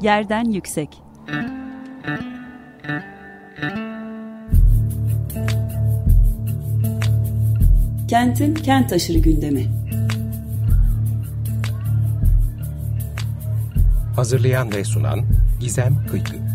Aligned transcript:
Yerden 0.00 0.44
yüksek. 0.44 1.02
Kentin 8.08 8.54
kent 8.54 8.92
aşırı 8.92 9.18
gündemi. 9.18 9.66
Hazırlayan 14.16 14.72
ve 14.72 14.84
sunan 14.84 15.24
Gizem 15.60 16.06
Kıykı. 16.10 16.45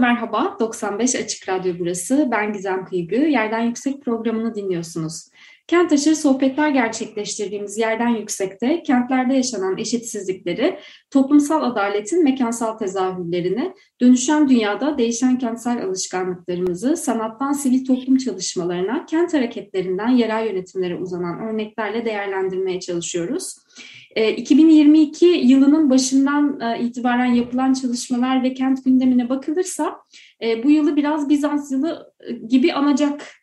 Merhaba. 0.00 0.56
95 0.60 1.14
Açık 1.14 1.48
Radyo 1.48 1.74
burası. 1.78 2.28
Ben 2.30 2.52
Gizem 2.52 2.84
Kıygı. 2.84 3.16
Yerden 3.16 3.60
Yüksek 3.60 4.02
programını 4.02 4.54
dinliyorsunuz. 4.54 5.28
Kent 5.66 5.92
aşırı 5.92 6.16
sohbetler 6.16 6.68
gerçekleştirdiğimiz 6.68 7.78
Yerden 7.78 8.08
Yüksek'te 8.08 8.82
kentlerde 8.82 9.34
yaşanan 9.34 9.78
eşitsizlikleri, 9.78 10.78
toplumsal 11.10 11.62
adaletin 11.62 12.24
mekansal 12.24 12.78
tezahürlerini, 12.78 13.74
dönüşen 14.00 14.48
dünyada 14.48 14.98
değişen 14.98 15.38
kentsel 15.38 15.84
alışkanlıklarımızı, 15.84 16.96
sanattan 16.96 17.52
sivil 17.52 17.84
toplum 17.84 18.16
çalışmalarına, 18.16 19.06
kent 19.06 19.34
hareketlerinden 19.34 20.08
yerel 20.08 20.46
yönetimlere 20.46 20.96
uzanan 20.96 21.40
örneklerle 21.40 22.04
değerlendirmeye 22.04 22.80
çalışıyoruz. 22.80 23.56
2022 24.16 25.26
e, 25.26 25.28
yılının 25.28 25.90
başından 25.90 26.60
e, 26.60 26.80
itibaren 26.80 27.34
yapılan 27.34 27.72
çalışmalar 27.72 28.42
ve 28.42 28.54
kent 28.54 28.84
gündemine 28.84 29.28
bakılırsa 29.28 29.96
e, 30.42 30.64
bu 30.64 30.70
yılı 30.70 30.96
biraz 30.96 31.28
Bizans 31.28 31.72
yılı 31.72 32.12
gibi 32.48 32.72
anacak 32.72 33.40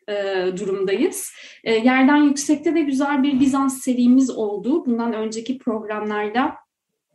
durumdayız. 0.59 1.31
Yerden 1.63 2.17
Yüksek'te 2.17 2.75
de 2.75 2.81
güzel 2.81 3.23
bir 3.23 3.39
Bizans 3.39 3.81
serimiz 3.81 4.29
oldu. 4.29 4.85
Bundan 4.85 5.13
önceki 5.13 5.57
programlarda 5.57 6.43
e, 6.43 6.66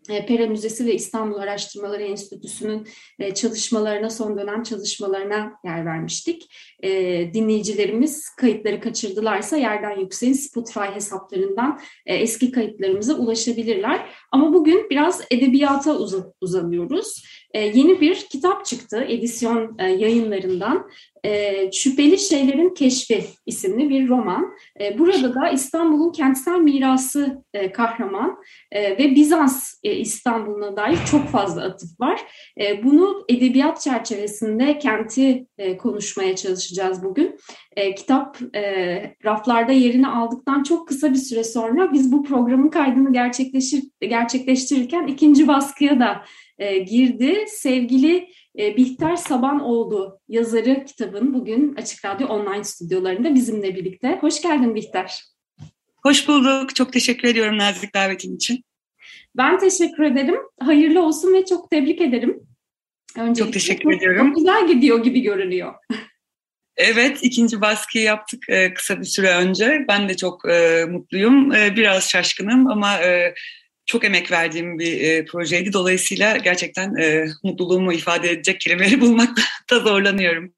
Pera 0.08 0.47
Müzesi 0.47 0.86
ve 0.86 0.95
İstanbul 0.95 1.39
Araştırmaları 1.39 2.03
Enstitüsü'nün 2.03 2.89
e, 3.19 3.34
çalışmalarına, 3.34 4.11
son 4.11 4.39
dönem 4.39 4.62
çalışmalarına 4.62 5.53
yer 5.64 5.86
vermiştik. 5.86 6.42
E, 6.83 6.91
dinleyicilerimiz 7.34 8.28
kayıtları 8.28 8.80
kaçırdılarsa 8.80 9.56
Yerden 9.56 10.00
Yüksek'in 10.00 10.33
Spotify 10.33 10.95
hesaplarından 10.95 11.80
eski 12.06 12.53
kayıtlarımıza 12.53 13.14
ulaşabilirler. 13.14 14.06
Ama 14.33 14.55
bugün 14.55 14.91
biraz 14.91 15.20
edebiyata 15.30 15.98
uzanıyoruz. 16.41 17.25
Yeni 17.55 18.00
bir 18.00 18.14
kitap 18.14 18.64
çıktı 18.64 19.05
edisyon 19.08 19.78
yayınlarından. 19.78 20.91
Şüpheli 21.72 22.19
Şeylerin 22.19 22.75
Keşfi 22.75 23.25
isimli 23.47 23.91
bir 23.91 24.08
roman. 24.08 24.55
Burada 24.98 25.34
da 25.34 25.50
İstanbul'un 25.50 26.12
kentsel 26.12 26.58
mirası 26.58 27.45
kahraman 27.75 28.39
ve 28.75 29.14
Bizans 29.14 29.75
İstanbul'una 29.83 30.77
dair 30.77 30.98
çok 31.11 31.28
fazla 31.28 31.64
atıf 31.64 32.00
var. 32.00 32.20
Bunu 32.84 33.25
edebiyat 33.28 33.80
çerçevesinde 33.80 34.78
kenti 34.78 35.47
konuşmaya 35.78 36.36
çalışacağız 36.36 37.05
bugün. 37.05 37.39
Kitap 37.97 38.39
raflarda 39.25 39.73
yerini 39.73 40.08
aldıktan 40.08 40.62
çok 40.62 40.89
kısa 40.89 41.11
bir 41.11 41.19
süre 41.19 41.45
sonra 41.45 41.92
biz 41.92 42.12
bu 42.12 42.23
programın 42.23 42.69
kaydını 42.69 43.12
gerçekleştirirken 44.00 45.06
ikinci 45.06 45.48
baskıya 45.48 46.00
da 46.00 46.23
girdi. 46.58 47.45
Sevgili 47.48 48.28
e, 48.58 48.77
Bihter 48.77 49.17
oldu 49.61 50.20
yazarı 50.28 50.84
kitabın 50.84 51.34
bugün 51.34 51.75
Açık 51.75 52.05
Radyo 52.05 52.28
online 52.28 52.64
stüdyolarında 52.64 53.35
bizimle 53.35 53.77
birlikte. 53.77 54.18
Hoş 54.20 54.42
geldin 54.42 54.74
Bihter. 54.74 55.23
Hoş 56.02 56.29
bulduk. 56.29 56.74
Çok 56.74 56.92
teşekkür 56.92 57.29
ediyorum 57.29 57.58
nazik 57.58 57.95
davetin 57.95 58.36
için. 58.36 58.64
Ben 59.36 59.58
teşekkür 59.58 60.02
ederim. 60.02 60.36
Hayırlı 60.61 61.02
olsun 61.02 61.35
ve 61.35 61.45
çok 61.45 61.70
tebrik 61.70 62.01
ederim. 62.01 62.41
Öncelikle 63.17 63.45
çok 63.45 63.52
teşekkür 63.52 63.83
çok, 63.83 63.95
ediyorum. 63.95 64.27
Çok 64.27 64.36
güzel 64.36 64.68
gidiyor 64.68 65.05
gibi 65.05 65.20
görünüyor. 65.20 65.74
Evet, 66.77 67.18
ikinci 67.23 67.61
baskıyı 67.61 68.05
yaptık 68.05 68.42
e, 68.48 68.74
kısa 68.74 69.01
bir 69.01 69.05
süre 69.05 69.35
önce. 69.35 69.85
Ben 69.89 70.08
de 70.08 70.17
çok 70.17 70.48
e, 70.48 70.86
mutluyum. 70.91 71.52
E, 71.52 71.77
biraz 71.77 72.11
şaşkınım 72.11 72.67
ama 72.67 72.98
e, 72.98 73.35
çok 73.86 74.04
emek 74.04 74.30
verdiğim 74.30 74.78
bir 74.78 75.00
e, 75.00 75.24
projeydi. 75.24 75.72
Dolayısıyla 75.72 76.36
gerçekten 76.36 76.94
e, 76.94 77.26
mutluluğumu 77.42 77.92
ifade 77.92 78.30
edecek 78.30 78.60
kelimeleri 78.60 79.00
bulmakta 79.00 79.78
zorlanıyorum. 79.80 80.52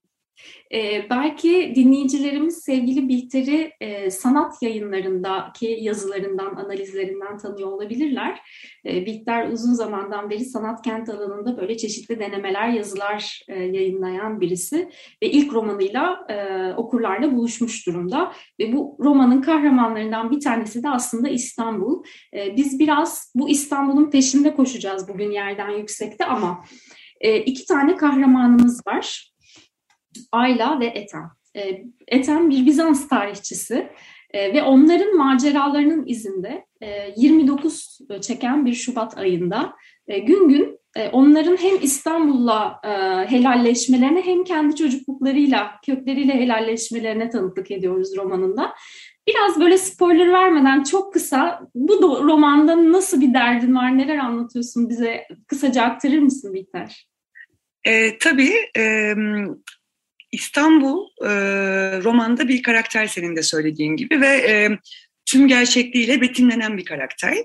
E, 0.73 1.09
belki 1.09 1.73
dinleyicilerimiz 1.75 2.57
sevgili 2.57 3.09
Bihter'i 3.09 3.71
e, 3.79 4.11
sanat 4.11 4.61
yayınlarındaki 4.61 5.77
yazılarından, 5.81 6.55
analizlerinden 6.55 7.37
tanıyor 7.37 7.71
olabilirler. 7.71 8.39
E, 8.85 9.05
Bihter 9.05 9.47
uzun 9.47 9.73
zamandan 9.73 10.29
beri 10.29 10.45
sanat 10.45 10.81
kent 10.81 11.09
alanında 11.09 11.57
böyle 11.57 11.77
çeşitli 11.77 12.19
denemeler, 12.19 12.69
yazılar 12.69 13.41
e, 13.47 13.63
yayınlayan 13.63 14.41
birisi. 14.41 14.89
Ve 15.23 15.29
ilk 15.29 15.53
romanıyla 15.53 16.25
e, 16.29 16.73
okurlarla 16.73 17.35
buluşmuş 17.35 17.87
durumda. 17.87 18.31
Ve 18.59 18.73
bu 18.73 18.97
romanın 18.99 19.41
kahramanlarından 19.41 20.31
bir 20.31 20.39
tanesi 20.39 20.83
de 20.83 20.89
aslında 20.89 21.29
İstanbul. 21.29 22.03
E, 22.33 22.57
biz 22.57 22.79
biraz 22.79 23.33
bu 23.35 23.49
İstanbul'un 23.49 24.09
peşinde 24.09 24.55
koşacağız 24.55 25.07
bugün 25.07 25.31
yerden 25.31 25.69
yüksekte 25.69 26.25
ama... 26.25 26.63
E, 27.21 27.39
iki 27.39 27.65
tane 27.65 27.95
kahramanımız 27.95 28.87
var. 28.87 29.34
Ayla 30.31 30.79
ve 30.79 30.85
Ethem. 30.85 31.31
E, 31.55 31.83
Ethem 32.07 32.49
bir 32.49 32.65
Bizans 32.65 33.07
tarihçisi 33.07 33.89
e, 34.31 34.53
ve 34.53 34.63
onların 34.63 35.17
maceralarının 35.17 36.07
izinde 36.07 36.65
e, 36.81 37.13
29 37.17 37.99
çeken 38.21 38.65
bir 38.65 38.73
Şubat 38.73 39.17
ayında 39.17 39.73
e, 40.07 40.19
gün 40.19 40.49
gün 40.49 40.79
e, 40.95 41.09
onların 41.09 41.57
hem 41.57 41.75
İstanbul'la 41.81 42.79
e, 42.83 42.89
helalleşmelerine 43.31 44.21
hem 44.21 44.43
kendi 44.43 44.75
çocukluklarıyla, 44.75 45.71
kökleriyle 45.85 46.33
helalleşmelerine 46.33 47.29
tanıklık 47.29 47.71
ediyoruz 47.71 48.17
romanında. 48.17 48.73
Biraz 49.27 49.59
böyle 49.59 49.77
spoiler 49.77 50.33
vermeden 50.33 50.83
çok 50.83 51.13
kısa 51.13 51.69
bu 51.75 52.23
romanda 52.27 52.91
nasıl 52.91 53.21
bir 53.21 53.33
derdin 53.33 53.75
var, 53.75 53.97
neler 53.97 54.17
anlatıyorsun 54.17 54.89
bize 54.89 55.27
kısaca 55.47 55.83
aktarır 55.83 56.19
mısın 56.19 56.53
Bihter? 56.53 57.07
E, 57.83 58.17
tabii 58.17 58.53
e, 58.77 59.13
İstanbul 60.35 61.07
e, 61.21 61.29
romanda 62.03 62.47
bir 62.47 62.63
karakter 62.63 63.07
senin 63.07 63.35
de 63.35 63.43
söylediğin 63.43 63.95
gibi 63.95 64.21
ve 64.21 64.27
e, 64.27 64.79
tüm 65.25 65.47
gerçekliğiyle 65.47 66.21
betimlenen 66.21 66.77
bir 66.77 66.85
karakter. 66.85 67.37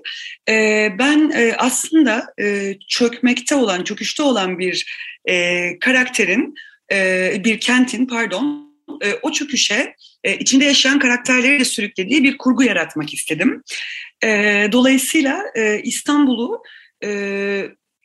E, 0.49 0.87
ben 0.99 1.31
e, 1.35 1.53
aslında 1.57 2.33
e, 2.41 2.73
çökmekte 2.89 3.55
olan, 3.55 3.83
çöküşte 3.83 4.23
olan 4.23 4.59
bir 4.59 4.85
e, 5.29 5.79
karakterin, 5.79 6.55
e, 6.91 7.33
bir 7.43 7.59
kentin 7.59 8.05
pardon, 8.05 8.71
e, 9.03 9.13
o 9.21 9.31
çöküşe 9.31 9.95
e, 10.23 10.37
içinde 10.37 10.65
yaşayan 10.65 10.99
karakterleri 10.99 11.59
de 11.59 11.65
sürüklediği 11.65 12.23
bir 12.23 12.37
kurgu 12.37 12.63
yaratmak 12.63 13.13
istedim. 13.13 13.63
E, 14.23 14.29
dolayısıyla 14.71 15.43
e, 15.55 15.81
İstanbul'u 15.83 16.63
e, 17.03 17.09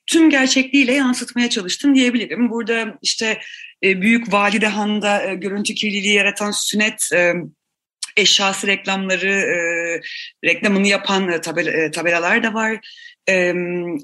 tüm 0.06 0.30
gerçekliğiyle 0.30 0.92
yansıtmaya 0.92 1.50
çalıştım 1.50 1.94
diyebilirim. 1.94 2.50
Burada 2.50 2.98
işte 3.02 3.40
e, 3.84 4.00
Büyük 4.02 4.32
Valide 4.32 4.66
Han'da 4.66 5.22
e, 5.22 5.34
görüntü 5.34 5.74
kirliliği 5.74 6.14
yaratan 6.14 6.50
sünnet 6.50 7.12
e, 7.14 7.32
eşyası 8.16 8.66
reklamları, 8.66 9.32
e, 9.32 9.58
reklamını 10.44 10.86
yapan 10.86 11.28
e, 11.28 11.40
tabel, 11.40 11.92
tabelalar 11.92 12.42
da 12.42 12.54
var. 12.54 12.80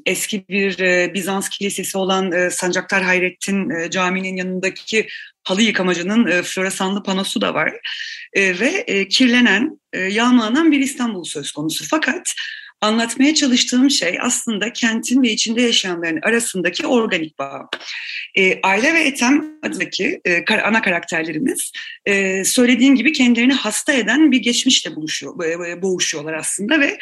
Eski 0.07 0.49
bir 0.49 0.79
Bizans 1.15 1.49
kilisesi 1.49 1.99
olan 1.99 2.33
e, 2.33 2.51
Sancaktar 2.51 3.03
Hayrettin 3.03 3.71
e, 3.71 3.91
caminin 3.91 4.37
yanındaki 4.37 5.07
halı 5.45 5.63
yıkamacının 5.63 6.27
e, 6.27 6.43
floresanlı 6.43 7.03
panosu 7.03 7.41
da 7.41 7.55
var. 7.55 7.73
Ve 8.37 9.09
kirlenen, 9.09 9.81
e, 9.93 10.01
yağmalanan 10.01 10.73
bir 10.73 10.81
İstanbul 10.81 11.25
söz 11.25 11.53
konusu. 11.53 11.85
Fakat 11.89 12.35
anlatmaya 12.83 13.35
çalıştığım 13.35 13.91
şey 13.91 14.19
aslında 14.21 14.73
kentin 14.73 15.23
ve 15.23 15.31
içinde 15.31 15.63
yaşayanların 15.63 16.21
arasındaki 16.23 16.87
organik 16.87 17.39
bağ. 17.39 17.69
E, 18.35 18.61
Aile 18.63 18.95
ve 18.95 19.01
Etem 19.01 19.59
adındaki 19.63 20.21
e, 20.25 20.45
ana 20.63 20.83
karakterlerimiz 20.83 21.73
e, 22.07 22.45
söylediğim 22.45 22.97
gibi 22.97 23.13
kendilerini 23.13 23.53
hasta 23.53 23.93
eden 23.93 24.33
bir 24.33 24.39
geçmişle 24.39 24.97
buluşuyor, 24.97 25.67
e, 25.67 25.83
boğuşuyorlar 25.83 26.33
aslında 26.33 26.81
ve 26.81 26.99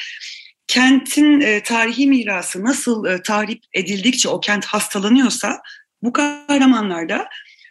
kentin 0.67 1.41
e, 1.41 1.63
tarihi 1.63 2.07
mirası 2.07 2.65
nasıl 2.65 3.07
e, 3.07 3.23
tahrip 3.23 3.63
edildikçe 3.75 4.29
o 4.29 4.41
kent 4.41 4.65
hastalanıyorsa 4.65 5.61
bu 6.03 6.13
kahramanlar 6.13 7.09
da 7.09 7.29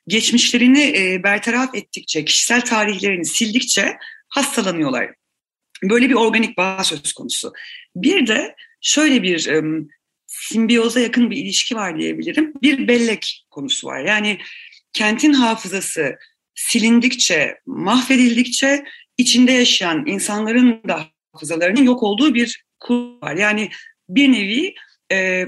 geçmişlerini 0.07 0.97
e, 0.97 1.23
bertaraf 1.23 1.75
ettikçe, 1.75 2.25
kişisel 2.25 2.61
tarihlerini 2.61 3.25
sildikçe 3.25 3.97
hastalanıyorlar. 4.29 5.18
Böyle 5.83 6.09
bir 6.09 6.15
organik 6.15 6.57
bağ 6.57 6.83
söz 6.83 7.13
konusu. 7.13 7.53
Bir 7.95 8.27
de 8.27 8.55
şöyle 8.81 9.23
bir 9.23 9.47
um, 9.47 9.87
simbiyoza 10.27 10.99
yakın 10.99 11.31
bir 11.31 11.37
ilişki 11.37 11.75
var 11.75 11.99
diyebilirim. 11.99 12.53
Bir 12.61 12.87
bellek 12.87 13.45
konusu 13.49 13.87
var. 13.87 13.99
Yani 13.99 14.37
kentin 14.93 15.33
hafızası 15.33 16.15
silindikçe, 16.55 17.57
mahvedildikçe 17.65 18.83
içinde 19.17 19.51
yaşayan 19.51 20.05
insanların 20.05 20.81
da 20.87 21.05
hafızalarının 21.33 21.83
yok 21.83 22.03
olduğu 22.03 22.33
bir 22.33 22.63
kur 22.79 23.21
var. 23.21 23.35
Yani 23.35 23.69
bir 24.09 24.31
nevi 24.31 24.73
e, 25.11 25.45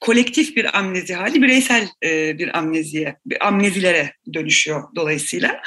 kolektif 0.00 0.56
bir 0.56 0.78
amnezi 0.78 1.14
hali 1.14 1.42
bireysel 1.42 1.88
e, 2.04 2.38
bir 2.38 2.58
amneziye, 2.58 3.16
bir 3.26 3.46
amnezilere 3.46 4.12
dönüşüyor 4.34 4.82
dolayısıyla. 4.96 5.60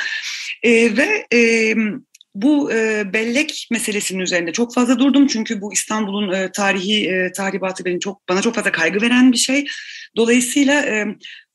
E, 0.64 0.98
ve 0.98 1.28
e, 1.34 1.74
bu 2.42 2.72
e, 2.72 3.14
bellek 3.14 3.68
meselesinin 3.72 4.20
üzerinde 4.20 4.52
çok 4.52 4.74
fazla 4.74 5.00
durdum 5.00 5.28
çünkü 5.28 5.62
bu 5.62 5.74
İstanbul'un 5.74 6.32
e, 6.32 6.52
tarihi 6.52 7.10
e, 7.10 7.32
tahribatı 7.32 7.86
benim 7.86 8.00
çok 8.00 8.30
bana 8.30 8.42
çok 8.42 8.56
fazla 8.56 8.72
kaygı 8.72 9.02
veren 9.02 9.32
bir 9.32 9.38
şey. 9.38 9.66
Dolayısıyla 10.16 10.82
e, 10.82 11.06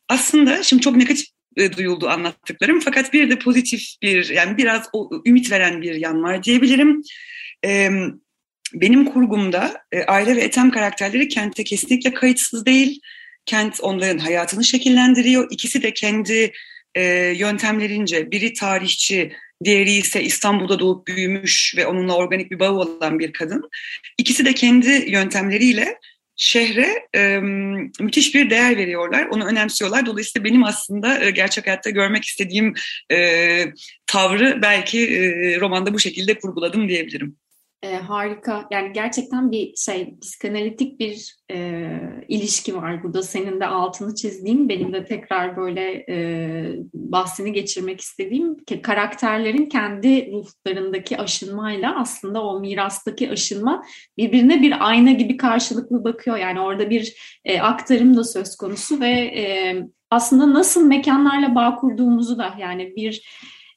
aslında 0.08 0.62
şimdi 0.62 0.82
çok 0.82 0.96
negatif 0.96 1.26
e, 1.56 1.72
duyuldu 1.72 2.08
anlattıklarım 2.08 2.80
fakat 2.80 3.12
bir 3.12 3.30
de 3.30 3.38
pozitif 3.38 3.82
bir 4.02 4.28
yani 4.28 4.56
biraz 4.56 4.88
o, 4.92 5.10
ümit 5.26 5.50
veren 5.50 5.82
bir 5.82 5.94
yan 5.94 6.22
var 6.22 6.42
diyebilirim. 6.42 7.02
E, 7.64 7.90
benim 8.74 9.04
kurgumda 9.04 9.82
e, 9.92 10.02
aile 10.02 10.36
ve 10.36 10.40
etem 10.40 10.70
karakterleri 10.70 11.28
kente 11.28 11.64
kesinlikle 11.64 12.14
kayıtsız 12.14 12.66
değil. 12.66 13.00
Kent 13.46 13.80
onların 13.80 14.18
hayatını 14.18 14.64
şekillendiriyor. 14.64 15.48
İkisi 15.50 15.82
de 15.82 15.94
kendi 15.94 16.52
e, 16.94 17.02
yöntemlerince 17.36 18.30
biri 18.30 18.52
tarihçi, 18.52 19.32
diğeri 19.64 19.92
ise 19.92 20.22
İstanbul'da 20.22 20.78
doğup 20.78 21.06
büyümüş 21.06 21.74
ve 21.76 21.86
onunla 21.86 22.16
organik 22.16 22.50
bir 22.50 22.58
bağı 22.58 22.72
olan 22.72 23.18
bir 23.18 23.32
kadın. 23.32 23.70
İkisi 24.18 24.44
de 24.44 24.54
kendi 24.54 25.04
yöntemleriyle 25.10 25.98
şehre 26.36 27.08
e, 27.14 27.38
müthiş 28.00 28.34
bir 28.34 28.50
değer 28.50 28.76
veriyorlar, 28.76 29.26
onu 29.26 29.46
önemsiyorlar. 29.46 30.06
Dolayısıyla 30.06 30.44
benim 30.44 30.64
aslında 30.64 31.24
e, 31.24 31.30
gerçek 31.30 31.66
hayatta 31.66 31.90
görmek 31.90 32.24
istediğim 32.24 32.74
e, 33.12 33.64
tavrı 34.06 34.62
belki 34.62 35.16
e, 35.16 35.60
romanda 35.60 35.94
bu 35.94 35.98
şekilde 35.98 36.38
kurguladım 36.38 36.88
diyebilirim. 36.88 37.36
E, 37.82 37.96
harika. 37.96 38.68
Yani 38.70 38.92
gerçekten 38.92 39.50
bir 39.50 39.76
şey, 39.76 40.18
psikanalitik 40.20 41.00
bir 41.00 41.36
e, 41.50 41.88
ilişki 42.28 42.76
var 42.76 43.02
burada. 43.02 43.22
Senin 43.22 43.60
de 43.60 43.66
altını 43.66 44.14
çizdiğin, 44.14 44.68
benim 44.68 44.92
de 44.92 45.04
tekrar 45.04 45.56
böyle 45.56 46.04
e, 46.08 46.16
bahsini 46.94 47.52
geçirmek 47.52 48.00
istediğim 48.00 48.64
ki 48.64 48.82
karakterlerin 48.82 49.66
kendi 49.68 50.32
ruhlarındaki 50.32 51.18
aşınmayla 51.18 52.00
aslında 52.00 52.44
o 52.44 52.60
mirastaki 52.60 53.30
aşınma 53.30 53.82
birbirine 54.18 54.62
bir 54.62 54.88
ayna 54.88 55.12
gibi 55.12 55.36
karşılıklı 55.36 56.04
bakıyor. 56.04 56.36
Yani 56.36 56.60
orada 56.60 56.90
bir 56.90 57.14
e, 57.44 57.60
aktarım 57.60 58.16
da 58.16 58.24
söz 58.24 58.56
konusu 58.56 59.00
ve 59.00 59.10
e, 59.10 59.76
aslında 60.10 60.54
nasıl 60.54 60.86
mekanlarla 60.86 61.54
bağ 61.54 61.76
kurduğumuzu 61.76 62.38
da 62.38 62.54
yani 62.60 62.96
bir 62.96 63.22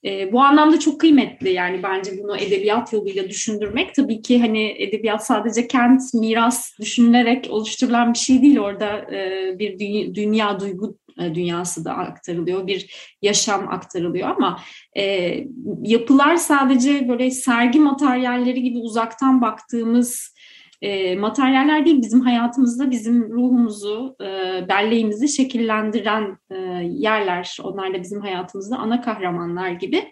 e, 0.05 0.31
bu 0.31 0.41
anlamda 0.41 0.79
çok 0.79 0.99
kıymetli 0.99 1.53
yani 1.53 1.83
bence 1.83 2.11
bunu 2.23 2.37
edebiyat 2.37 2.93
yoluyla 2.93 3.29
düşündürmek. 3.29 3.95
Tabii 3.95 4.21
ki 4.21 4.39
hani 4.39 4.75
edebiyat 4.77 5.25
sadece 5.25 5.67
kent, 5.67 6.01
miras 6.13 6.79
düşünülerek 6.79 7.47
oluşturulan 7.49 8.13
bir 8.13 8.19
şey 8.19 8.41
değil. 8.41 8.59
Orada 8.59 9.15
e, 9.15 9.51
bir 9.59 9.79
dünya, 9.79 10.15
dünya 10.15 10.59
duygu 10.59 10.97
e, 11.19 11.35
dünyası 11.35 11.85
da 11.85 11.93
aktarılıyor, 11.93 12.67
bir 12.67 12.95
yaşam 13.21 13.67
aktarılıyor 13.69 14.29
ama 14.29 14.59
e, 14.97 15.35
yapılar 15.83 16.35
sadece 16.35 17.09
böyle 17.09 17.31
sergi 17.31 17.79
materyalleri 17.79 18.63
gibi 18.63 18.77
uzaktan 18.77 19.41
baktığımız 19.41 20.34
e, 20.81 21.15
materyaller 21.15 21.85
değil 21.85 22.01
bizim 22.01 22.21
hayatımızda 22.21 22.91
bizim 22.91 23.29
ruhumuzu, 23.29 24.15
e, 24.21 24.25
belleğimizi 24.69 25.27
şekillendiren 25.27 26.37
e, 26.51 26.55
yerler. 26.91 27.57
Onlar 27.63 27.93
da 27.93 28.01
bizim 28.01 28.21
hayatımızda 28.21 28.77
ana 28.77 29.01
kahramanlar 29.01 29.69
gibi. 29.69 30.03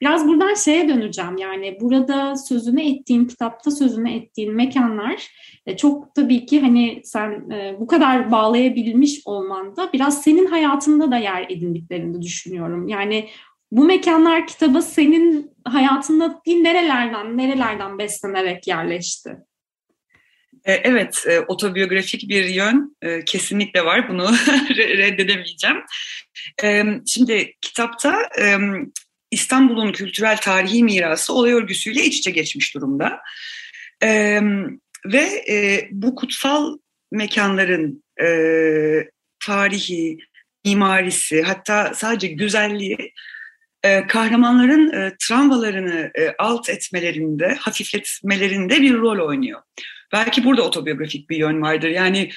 Biraz 0.00 0.28
buradan 0.28 0.54
şeye 0.54 0.88
döneceğim. 0.88 1.36
Yani 1.36 1.78
burada 1.80 2.36
sözünü 2.36 2.82
ettiğin, 2.82 3.24
kitapta 3.24 3.70
sözünü 3.70 4.10
ettiğin 4.10 4.54
mekanlar 4.54 5.28
e, 5.66 5.76
çok 5.76 6.14
tabii 6.14 6.46
ki 6.46 6.60
hani 6.60 7.00
sen 7.04 7.50
e, 7.50 7.76
bu 7.80 7.86
kadar 7.86 8.30
bağlayabilmiş 8.30 9.20
olman 9.24 9.76
da 9.76 9.92
biraz 9.92 10.22
senin 10.22 10.46
hayatında 10.46 11.10
da 11.10 11.16
yer 11.16 11.46
edindiklerini 11.48 12.22
düşünüyorum. 12.22 12.88
Yani 12.88 13.28
bu 13.72 13.84
mekanlar 13.84 14.46
kitabı 14.46 14.82
senin 14.82 15.52
hayatında 15.64 16.40
nerelerden 16.46 17.38
nerelerden 17.38 17.98
beslenerek 17.98 18.66
yerleşti? 18.66 19.36
E, 20.64 20.72
evet, 20.72 21.24
e, 21.28 21.40
otobiyografik 21.40 22.28
bir 22.28 22.44
yön 22.44 22.96
e, 23.02 23.24
kesinlikle 23.24 23.84
var. 23.84 24.08
Bunu 24.08 24.32
reddedemeyeceğim. 24.76 25.76
Şimdi 27.06 27.54
kitapta 27.60 28.28
İstanbul'un 29.30 29.92
kültürel 29.92 30.36
tarihi 30.36 30.84
mirası 30.84 31.34
olay 31.34 31.52
örgüsüyle 31.52 32.04
iç 32.04 32.18
içe 32.18 32.30
geçmiş 32.30 32.74
durumda. 32.74 33.20
Ve 35.06 35.44
bu 35.90 36.14
kutsal 36.14 36.78
mekanların 37.12 38.04
tarihi, 39.46 40.18
mimarisi, 40.64 41.42
hatta 41.42 41.94
sadece 41.94 42.26
güzelliği 42.26 43.12
kahramanların 44.08 45.14
travmalarını 45.18 46.10
alt 46.38 46.68
etmelerinde, 46.68 47.54
hafifletmelerinde 47.60 48.82
bir 48.82 48.94
rol 48.94 49.28
oynuyor. 49.28 49.60
Belki 50.12 50.44
burada 50.44 50.62
otobiyografik 50.62 51.30
bir 51.30 51.36
yön 51.36 51.62
vardır. 51.62 51.88
Yani 51.88 52.30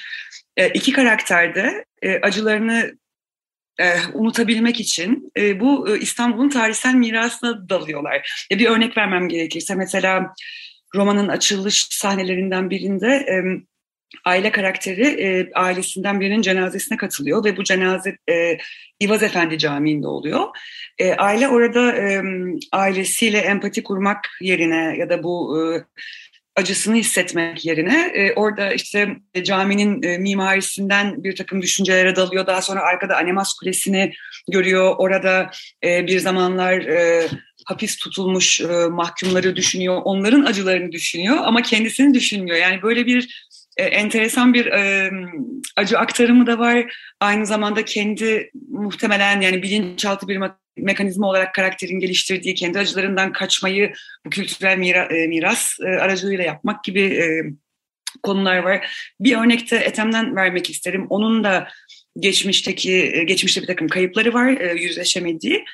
e, 0.56 0.68
iki 0.68 0.92
karakter 0.92 1.54
de 1.54 1.84
e, 2.02 2.20
acılarını 2.20 2.98
e, 3.80 3.92
unutabilmek 4.12 4.80
için 4.80 5.32
e, 5.36 5.60
bu 5.60 5.88
e, 5.88 5.98
İstanbul'un 5.98 6.48
tarihsel 6.48 6.94
mirasına 6.94 7.68
dalıyorlar. 7.68 8.46
E, 8.52 8.58
bir 8.58 8.66
örnek 8.66 8.96
vermem 8.96 9.28
gerekirse 9.28 9.74
mesela 9.74 10.34
romanın 10.94 11.28
açılış 11.28 11.86
sahnelerinden 11.90 12.70
birinde 12.70 13.08
e, 13.08 13.34
aile 14.24 14.52
karakteri 14.52 15.06
e, 15.06 15.50
ailesinden 15.54 16.20
birinin 16.20 16.42
cenazesine 16.42 16.96
katılıyor 16.96 17.44
ve 17.44 17.56
bu 17.56 17.64
cenaze 17.64 18.16
e, 18.30 18.58
İvaz 19.00 19.22
Efendi 19.22 19.58
Camii'nde 19.58 20.06
oluyor. 20.06 20.44
E, 20.98 21.14
aile 21.14 21.48
orada 21.48 21.92
e, 21.96 22.22
ailesiyle 22.72 23.38
empati 23.38 23.82
kurmak 23.82 24.30
yerine 24.40 24.96
ya 24.98 25.10
da 25.10 25.22
bu 25.22 25.58
e, 25.58 25.62
acısını 26.56 26.96
hissetmek 26.96 27.64
yerine 27.64 28.12
e, 28.14 28.32
orada 28.32 28.72
işte 28.72 29.16
e, 29.34 29.44
caminin 29.44 30.02
e, 30.02 30.18
mimarisinden 30.18 31.24
bir 31.24 31.36
takım 31.36 31.62
düşüncelere 31.62 32.16
dalıyor. 32.16 32.46
Daha 32.46 32.62
sonra 32.62 32.80
arkada 32.80 33.16
Anemas 33.16 33.52
Kulesi'ni 33.52 34.12
görüyor. 34.50 34.94
Orada 34.98 35.50
e, 35.84 36.06
bir 36.06 36.18
zamanlar 36.18 36.72
e, 36.72 37.28
hapis 37.66 37.96
tutulmuş 37.96 38.60
e, 38.60 38.66
mahkumları 38.90 39.56
düşünüyor. 39.56 40.00
Onların 40.04 40.44
acılarını 40.44 40.92
düşünüyor 40.92 41.36
ama 41.42 41.62
kendisini 41.62 42.14
düşünmüyor. 42.14 42.56
Yani 42.56 42.82
böyle 42.82 43.06
bir 43.06 43.48
e, 43.76 43.84
enteresan 43.84 44.54
bir 44.54 44.66
e, 44.66 45.10
acı 45.76 45.98
aktarımı 45.98 46.46
da 46.46 46.58
var. 46.58 46.96
Aynı 47.20 47.46
zamanda 47.46 47.84
kendi 47.84 48.50
muhtemelen 48.68 49.40
yani 49.40 49.62
bilinçaltı 49.62 50.28
bir 50.28 50.40
mekanizma 50.76 51.28
olarak 51.28 51.54
karakterin 51.54 51.98
geliştirdiği 51.98 52.54
kendi 52.54 52.78
acılarından 52.78 53.32
kaçmayı 53.32 53.92
bu 54.26 54.30
kültürel 54.30 54.78
mira, 54.78 55.04
e, 55.04 55.26
miras 55.26 55.76
e, 55.80 55.88
aracılığıyla 55.88 56.44
yapmak 56.44 56.84
gibi 56.84 57.00
e, 57.00 57.26
konular 58.22 58.58
var. 58.58 58.90
Bir 59.20 59.36
örnekte 59.36 59.76
Ethem'den 59.76 60.36
vermek 60.36 60.70
isterim. 60.70 61.06
Onun 61.10 61.44
da 61.44 61.68
geçmişteki 62.18 62.92
e, 62.92 63.24
geçmişte 63.24 63.62
bir 63.62 63.66
takım 63.66 63.88
kayıpları 63.88 64.34
var 64.34 64.56
e, 64.60 64.74
yüzleşemediği 64.74 65.64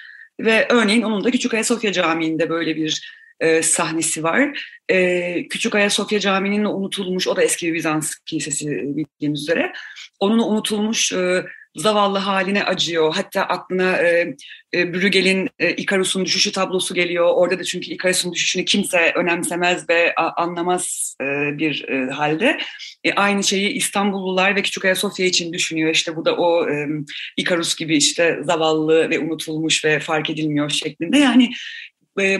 ve 0.40 0.66
örneğin 0.70 1.02
onun 1.02 1.24
da 1.24 1.30
Küçük 1.30 1.54
Ayasofya 1.54 1.92
Camii'nde 1.92 2.50
böyle 2.50 2.76
bir 2.76 3.19
e, 3.40 3.62
sahnesi 3.62 4.22
var. 4.22 4.68
E, 4.88 5.48
Küçük 5.48 5.74
Ayasofya 5.74 6.20
Camii'nin 6.20 6.64
unutulmuş, 6.64 7.28
o 7.28 7.36
da 7.36 7.42
eski 7.42 7.74
Bizans 7.74 8.14
kilisesi 8.14 8.66
bildiğiniz 8.68 9.42
üzere. 9.42 9.72
Onun 10.20 10.38
unutulmuş 10.38 11.12
e, 11.12 11.44
zavallı 11.76 12.18
haline 12.18 12.64
acıyor. 12.64 13.14
Hatta 13.14 13.42
aklına 13.42 13.96
e, 13.96 14.36
e, 14.74 14.94
Brügel'in 14.94 15.48
e, 15.58 15.70
Ikarus'un 15.72 16.24
düşüşü 16.24 16.52
tablosu 16.52 16.94
geliyor. 16.94 17.32
Orada 17.34 17.58
da 17.58 17.64
çünkü 17.64 17.90
Ikarus'un 17.90 18.32
düşüşünü 18.32 18.64
kimse 18.64 19.12
önemsemez 19.14 19.88
ve 19.88 20.14
a, 20.16 20.42
anlamaz 20.42 21.16
e, 21.20 21.24
bir 21.58 21.88
e, 21.88 22.10
halde. 22.10 22.58
E, 23.04 23.12
aynı 23.12 23.44
şeyi 23.44 23.68
İstanbullular 23.68 24.56
ve 24.56 24.62
Küçük 24.62 24.84
Ayasofya 24.84 25.26
için 25.26 25.52
düşünüyor. 25.52 25.90
İşte 25.90 26.16
bu 26.16 26.24
da 26.24 26.36
o 26.36 26.70
e, 26.70 26.88
Ikarus 27.36 27.76
gibi 27.76 27.96
işte 27.96 28.38
zavallı 28.42 29.10
ve 29.10 29.18
unutulmuş 29.18 29.84
ve 29.84 30.00
fark 30.00 30.30
edilmiyor 30.30 30.70
şeklinde. 30.70 31.18
Yani 31.18 31.50
e, 32.20 32.38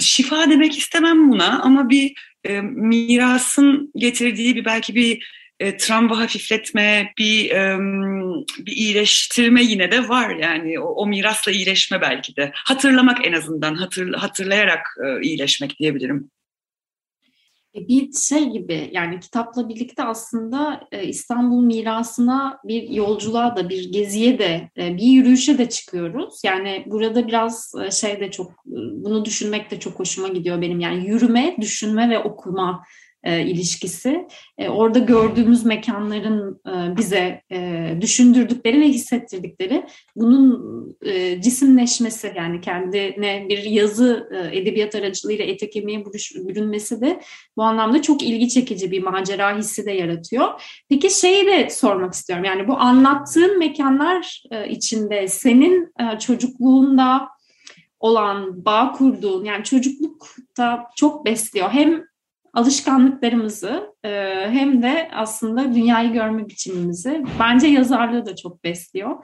şifa 0.00 0.50
demek 0.50 0.78
istemem 0.78 1.30
buna 1.30 1.62
ama 1.62 1.88
bir 1.88 2.14
e, 2.44 2.60
mirasın 2.60 3.92
getirdiği 3.96 4.56
bir 4.56 4.64
belki 4.64 4.94
bir 4.94 5.26
e, 5.60 5.76
travma 5.76 6.18
hafifletme, 6.18 7.12
bir 7.18 7.50
e, 7.50 7.78
bir 8.58 8.72
iyileştirme 8.72 9.62
yine 9.62 9.92
de 9.92 10.08
var 10.08 10.36
yani 10.36 10.80
o, 10.80 10.84
o 10.84 11.06
mirasla 11.06 11.52
iyileşme 11.52 12.00
belki 12.00 12.36
de 12.36 12.50
hatırlamak 12.54 13.26
en 13.26 13.32
azından 13.32 13.74
hatır, 13.74 14.14
hatırlayarak 14.14 14.86
e, 15.06 15.22
iyileşmek 15.22 15.78
diyebilirim. 15.78 16.30
E, 17.74 17.88
bir 17.88 18.12
şey 18.12 18.50
gibi 18.50 18.90
yani 18.92 19.20
kitapla 19.20 19.68
birlikte 19.68 20.04
aslında 20.04 20.80
e, 20.92 21.06
İstanbul 21.06 21.64
mirasına 21.64 22.58
bir 22.64 22.90
yolculuğa 22.90 23.56
da 23.56 23.68
bir 23.68 23.92
geziye 23.92 24.38
de 24.38 24.70
e, 24.76 24.96
bir 24.96 25.02
yürüyüşe 25.02 25.58
de 25.58 25.68
çıkıyoruz. 25.68 26.40
Yani 26.44 26.84
burada 26.86 27.26
biraz 27.26 27.72
şey 27.92 28.20
de 28.20 28.30
çok 28.30 28.52
bunu 28.66 29.24
düşünmek 29.24 29.70
de 29.70 29.80
çok 29.80 29.98
hoşuma 29.98 30.28
gidiyor 30.28 30.60
benim. 30.60 30.80
Yani 30.80 31.08
yürüme, 31.08 31.56
düşünme 31.60 32.10
ve 32.10 32.18
okuma 32.18 32.84
e, 33.24 33.42
ilişkisi. 33.46 34.28
E, 34.58 34.68
orada 34.68 34.98
gördüğümüz 34.98 35.64
mekanların 35.64 36.60
e, 36.66 36.96
bize 36.96 37.42
düşündürdükleri 38.00 38.80
ve 38.80 38.88
hissettirdikleri 38.88 39.86
bunun 40.16 40.74
cisimleşmesi 41.40 42.32
yani 42.36 42.60
kendine 42.60 43.46
bir 43.48 43.62
yazı 43.62 44.28
edebiyat 44.52 44.94
aracılığıyla 44.94 45.44
ete 45.44 45.70
kemiğe 45.70 46.04
bürünmesi 46.34 47.00
de 47.00 47.20
bu 47.56 47.62
anlamda 47.62 48.02
çok 48.02 48.22
ilgi 48.22 48.48
çekici 48.48 48.90
bir 48.90 49.02
macera 49.02 49.58
hissi 49.58 49.86
de 49.86 49.92
yaratıyor. 49.92 50.48
Peki 50.88 51.20
şeyi 51.20 51.46
de 51.46 51.70
sormak 51.70 52.14
istiyorum 52.14 52.44
yani 52.44 52.68
bu 52.68 52.76
anlattığın 52.76 53.58
mekanlar 53.58 54.42
içinde 54.68 55.28
senin 55.28 55.92
çocukluğunda 56.20 57.28
olan 58.00 58.64
bağ 58.64 58.92
kurduğun 58.92 59.44
yani 59.44 59.64
çocuklukta 59.64 60.86
çok 60.96 61.26
besliyor. 61.26 61.70
Hem 61.70 62.04
alışkanlıklarımızı 62.54 63.94
e, 64.04 64.10
hem 64.50 64.82
de 64.82 65.10
aslında 65.14 65.74
dünyayı 65.74 66.12
görme 66.12 66.48
biçimimizi 66.48 67.24
bence 67.40 67.66
yazarlığı 67.66 68.26
da 68.26 68.36
çok 68.36 68.64
besliyor. 68.64 69.16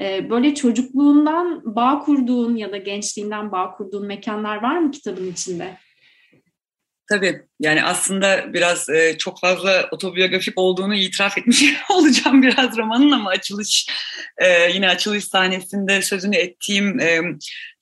E, 0.00 0.30
böyle 0.30 0.54
çocukluğundan 0.54 1.62
bağ 1.64 1.98
kurduğun 1.98 2.56
ya 2.56 2.72
da 2.72 2.76
gençliğinden 2.76 3.52
bağ 3.52 3.70
kurduğun 3.70 4.06
mekanlar 4.06 4.62
var 4.62 4.78
mı 4.78 4.90
kitabın 4.90 5.32
içinde? 5.32 5.76
Tabii 7.08 7.42
yani 7.60 7.84
aslında 7.84 8.52
biraz 8.52 8.88
e, 8.88 9.18
çok 9.18 9.40
fazla 9.40 9.88
otobiyografik 9.92 10.58
olduğunu 10.58 10.94
itiraf 10.94 11.38
etmiş 11.38 11.64
olacağım 11.90 12.42
biraz 12.42 12.76
romanın 12.76 13.10
ama 13.10 13.30
açılış 13.30 13.86
e, 14.38 14.70
yine 14.72 14.88
açılış 14.88 15.24
sahnesinde 15.24 16.02
sözünü 16.02 16.36
ettiğim 16.36 17.00
e, 17.00 17.20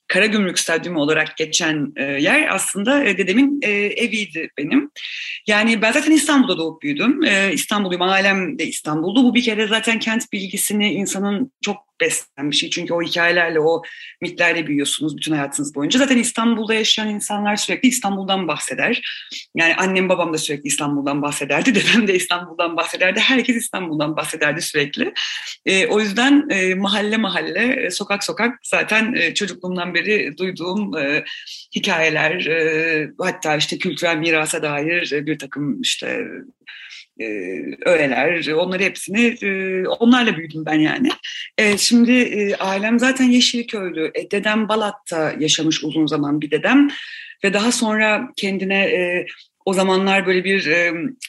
Karagümrük 0.07 0.59
Stadyumu 0.59 0.99
olarak 0.99 1.37
geçen 1.37 1.93
e, 1.95 2.03
yer 2.03 2.55
aslında 2.55 3.03
e, 3.03 3.17
dedemin 3.17 3.59
e, 3.61 3.71
eviydi 3.71 4.49
benim. 4.57 4.91
Yani 5.47 5.81
ben 5.81 5.91
zaten 5.91 6.11
İstanbul'da 6.11 6.57
doğup 6.57 6.81
büyüdüm. 6.81 7.23
E, 7.23 7.53
İstanbulluyum, 7.53 8.01
ailem 8.01 8.59
de 8.59 8.67
İstanbul'du. 8.67 9.23
Bu 9.23 9.35
bir 9.35 9.43
kere 9.43 9.67
zaten 9.67 9.99
kent 9.99 10.31
bilgisini 10.31 10.93
insanın 10.93 11.51
çok 11.61 11.92
beslen 12.01 12.51
bir 12.51 12.55
şey. 12.55 12.69
Çünkü 12.69 12.93
o 12.93 13.01
hikayelerle, 13.01 13.59
o 13.59 13.81
mitlerle 14.21 14.67
büyüyorsunuz 14.67 15.17
bütün 15.17 15.31
hayatınız 15.31 15.75
boyunca. 15.75 15.99
Zaten 15.99 16.17
İstanbul'da 16.17 16.73
yaşayan 16.73 17.09
insanlar 17.09 17.55
sürekli 17.55 17.89
İstanbul'dan 17.89 18.47
bahseder. 18.47 19.01
Yani 19.55 19.75
annem 19.75 20.09
babam 20.09 20.33
da 20.33 20.37
sürekli 20.37 20.67
İstanbul'dan 20.67 21.21
bahsederdi. 21.21 21.75
Dedem 21.75 22.07
de 22.07 22.15
İstanbul'dan 22.15 22.77
bahsederdi. 22.77 23.19
Herkes 23.19 23.55
İstanbul'dan 23.55 24.17
bahsederdi 24.17 24.61
sürekli. 24.61 25.13
E, 25.65 25.87
o 25.87 25.99
yüzden 25.99 26.49
e, 26.49 26.75
mahalle 26.75 27.17
mahalle, 27.17 27.85
e, 27.85 27.89
sokak 27.89 28.23
sokak 28.23 28.59
zaten 28.63 29.13
e, 29.13 29.33
çocukluğumdan 29.33 29.93
beri 29.93 30.37
duyduğum 30.37 30.97
e, 30.97 31.23
hikayeler, 31.75 32.45
e, 32.45 33.09
hatta 33.19 33.55
işte 33.55 33.77
kültürel 33.77 34.17
mirasa 34.17 34.63
dair 34.63 35.11
e, 35.11 35.25
bir 35.25 35.39
takım 35.39 35.81
işte 35.81 36.27
e, 37.19 37.25
öğeler, 37.85 38.51
onları 38.51 38.83
hepsini 38.83 39.37
e, 39.41 39.87
onlarla 39.87 40.37
büyüdüm 40.37 40.65
ben 40.65 40.79
yani. 40.79 41.09
E, 41.57 41.77
şimdi 41.77 42.11
e, 42.11 42.55
ailem 42.55 42.99
zaten 42.99 43.25
Yeşilköylü. 43.25 44.11
E, 44.15 44.31
dedem 44.31 44.69
Balat'ta 44.69 45.33
yaşamış 45.39 45.83
uzun 45.83 46.05
zaman 46.05 46.41
bir 46.41 46.51
dedem 46.51 46.87
ve 47.43 47.53
daha 47.53 47.71
sonra 47.71 48.27
kendine 48.35 49.25
o 49.65 49.73
zamanlar 49.73 50.25
böyle 50.25 50.43
bir 50.43 50.69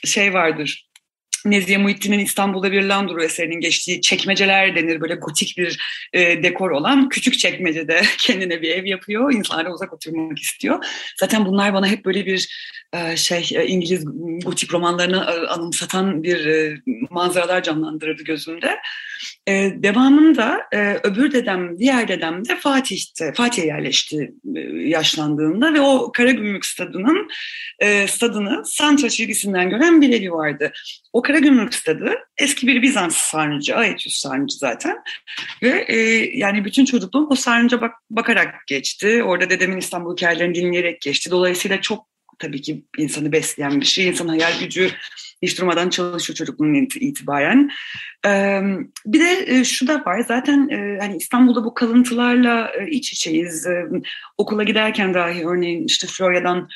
şey 0.05 0.35
vardır 0.35 0.89
Nezihe 1.45 1.79
Muhittin'in 1.79 2.19
İstanbul'da 2.19 2.73
bir 2.73 2.83
Landru 2.83 3.23
eserinin 3.23 3.61
geçtiği 3.61 4.01
çekmeceler 4.01 4.77
denir. 4.77 5.01
Böyle 5.01 5.15
gotik 5.15 5.55
bir 5.59 5.81
e, 6.13 6.43
dekor 6.43 6.71
olan 6.71 7.09
küçük 7.09 7.39
çekmecede 7.39 8.03
kendine 8.19 8.63
bir 8.63 8.71
ev 8.71 8.85
yapıyor. 8.85 9.33
İnsanlara 9.33 9.73
uzak 9.73 9.93
oturmak 9.93 10.39
istiyor. 10.39 10.85
Zaten 11.21 11.47
bunlar 11.47 11.75
bana 11.75 11.87
hep 11.87 12.05
böyle 12.05 12.27
bir 12.27 12.49
e, 12.93 13.17
şey 13.17 13.49
e, 13.55 13.67
İngiliz 13.67 14.05
gotik 14.45 14.73
romanlarını 14.73 15.17
e, 15.17 15.47
anımsatan 15.47 16.23
bir 16.23 16.47
e, 16.47 16.77
manzaralar 17.11 17.63
canlandırırdı 17.63 18.23
gözümde. 18.23 18.79
E, 19.47 19.53
devamında 19.83 20.61
e, 20.73 21.01
öbür 21.03 21.33
dedem, 21.33 21.79
diğer 21.79 22.09
dedem 22.09 22.49
de 22.49 22.57
Fatih'te, 22.57 23.33
Fatih'e 23.33 23.67
yerleşti 23.67 24.35
e, 24.57 24.61
yaşlandığında 24.89 25.75
ve 25.75 25.81
o 25.81 26.13
Karagümrük 26.13 26.67
stadının 26.67 27.29
e, 27.79 28.07
stadını 28.07 28.63
Santra 28.67 29.09
çizgisinden 29.09 29.71
gören 29.71 30.01
bir 30.01 30.21
evi 30.21 30.33
vardı. 30.33 30.73
O 31.13 31.23
Karagümrük 31.23 31.75
stadı 31.75 32.15
eski 32.39 32.67
bir 32.67 32.83
Bizans 32.83 33.17
sarnıcı, 33.17 33.77
Aetüs 33.77 34.17
sarnıcı 34.17 34.57
zaten. 34.57 34.97
Ve 35.63 35.85
e, 35.89 35.97
yani 36.39 36.65
bütün 36.65 36.85
çocukluğum 36.85 37.27
o 37.31 37.35
sarnıca 37.35 37.81
bak, 37.81 37.93
bakarak 38.11 38.55
geçti. 38.67 39.23
Orada 39.23 39.51
dedemin 39.51 39.79
İstanbul 39.79 40.17
hikayelerini 40.17 40.55
dinleyerek 40.55 41.01
geçti. 41.01 41.31
Dolayısıyla 41.31 41.81
çok 41.81 42.07
tabii 42.39 42.63
ki 42.63 42.85
insanı 42.99 43.33
besleyen 43.33 43.81
bir 43.81 43.87
şey. 43.87 44.09
İnsan 44.09 44.29
hayal 44.29 44.61
gücü 44.61 44.91
hiç 45.45 45.61
durmadan 45.61 45.91
çalışıyor 45.91 46.37
çocukluğunun 46.37 46.89
itibaren. 47.01 47.71
Bir 49.07 49.21
de 49.21 49.65
şu 49.65 49.87
da 49.87 50.05
var 50.05 50.25
zaten 50.29 50.69
hani 51.01 51.17
İstanbul'da 51.17 51.65
bu 51.65 51.75
kalıntılarla 51.75 52.73
iç 52.91 53.13
içeyiz. 53.13 53.67
Okula 54.39 54.63
giderken 54.63 55.15
dahi 55.15 55.47
örneğin 55.47 55.85
işte 55.87 56.07
Florya'dan 56.07 56.69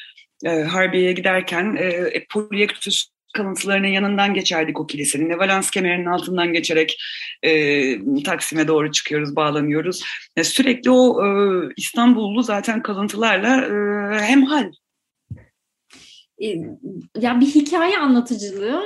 Harbiye'ye 0.47 1.13
giderken 1.13 1.77
e, 1.77 2.27
Polyektüs 2.31 3.09
kalıntılarının 3.35 3.89
yanından 3.89 4.35
geçerdik 4.35 4.81
o 4.81 4.87
kilisenin. 4.87 5.39
Valans 5.39 5.71
kemerinin 5.71 6.07
altından 6.07 6.53
geçerek 6.53 7.03
e, 7.43 8.23
Taksim'e 8.23 8.69
doğru 8.69 8.93
çıkıyoruz, 8.93 9.37
bağlanıyoruz. 9.37 10.03
E, 10.37 10.45
sürekli 10.45 10.91
o 10.91 11.27
e, 11.27 11.29
İstanbullu 11.77 12.43
zaten 12.43 12.83
kalıntılarla 12.83 13.65
e, 13.65 14.21
hemhal 14.21 14.73
ya 17.21 17.41
bir 17.41 17.47
hikaye 17.47 17.99
anlatıcılığı 17.99 18.83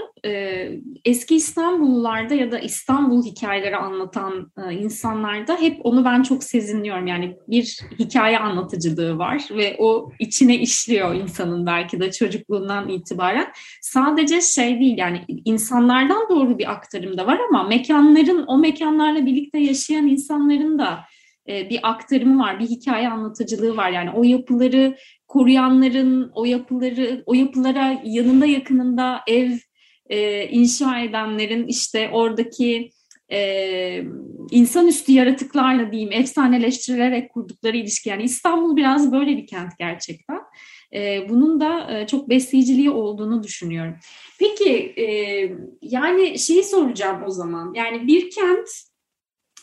eski 1.04 1.37
İstanbullularda 1.37 2.35
ya 2.35 2.52
da 2.52 2.59
İstanbul 2.59 3.25
hikayeleri 3.25 3.76
anlatan 3.76 4.52
insanlarda 4.71 5.56
hep 5.61 5.80
onu 5.87 6.04
ben 6.04 6.23
çok 6.23 6.44
sezinliyorum. 6.44 7.06
Yani 7.06 7.37
bir 7.49 7.78
hikaye 7.99 8.38
anlatıcılığı 8.38 9.18
var 9.18 9.42
ve 9.50 9.76
o 9.78 10.11
içine 10.18 10.59
işliyor 10.59 11.14
insanın 11.14 11.66
belki 11.66 12.00
de 12.00 12.12
çocukluğundan 12.12 12.88
itibaren. 12.88 13.52
Sadece 13.80 14.40
şey 14.40 14.80
değil 14.80 14.99
yani 14.99 15.25
insanlardan 15.44 16.28
doğru 16.30 16.59
bir 16.59 16.71
aktarım 16.71 17.18
da 17.18 17.26
var 17.26 17.38
ama 17.49 17.62
mekanların 17.62 18.44
o 18.47 18.59
mekanlarla 18.59 19.26
birlikte 19.26 19.59
yaşayan 19.59 20.06
insanların 20.06 20.78
da 20.78 21.00
bir 21.49 21.80
aktarımı 21.82 22.42
var, 22.42 22.61
bir 22.61 22.66
hikaye 22.66 23.09
anlatıcılığı 23.09 23.76
var. 23.76 23.90
Yani 23.90 24.11
o 24.11 24.23
yapıları 24.23 24.97
koruyanların 25.32 26.30
o 26.34 26.44
yapıları 26.44 27.22
o 27.26 27.34
yapılara 27.34 28.00
yanında 28.04 28.46
yakınında 28.46 29.20
ev 29.26 29.50
e, 30.06 30.48
inşa 30.48 31.00
edenlerin 31.00 31.66
işte 31.66 32.10
oradaki 32.12 32.90
e, 33.32 34.04
insanüstü 34.50 35.12
yaratıklarla 35.12 35.92
diyeyim 35.92 36.12
efsaneleştirilerek 36.12 37.32
kurdukları 37.32 37.76
ilişki 37.76 38.08
yani 38.08 38.22
İstanbul 38.22 38.76
biraz 38.76 39.12
böyle 39.12 39.36
bir 39.36 39.46
kent 39.46 39.78
gerçekten. 39.78 40.40
E, 40.94 41.28
bunun 41.28 41.60
da 41.60 41.98
e, 41.98 42.06
çok 42.06 42.28
besleyiciliği 42.28 42.90
olduğunu 42.90 43.42
düşünüyorum. 43.42 43.94
Peki 44.38 44.94
e, 44.96 45.06
yani 45.82 46.38
şeyi 46.38 46.64
soracağım 46.64 47.22
o 47.26 47.30
zaman 47.30 47.72
yani 47.74 48.06
bir 48.06 48.30
kent 48.30 48.68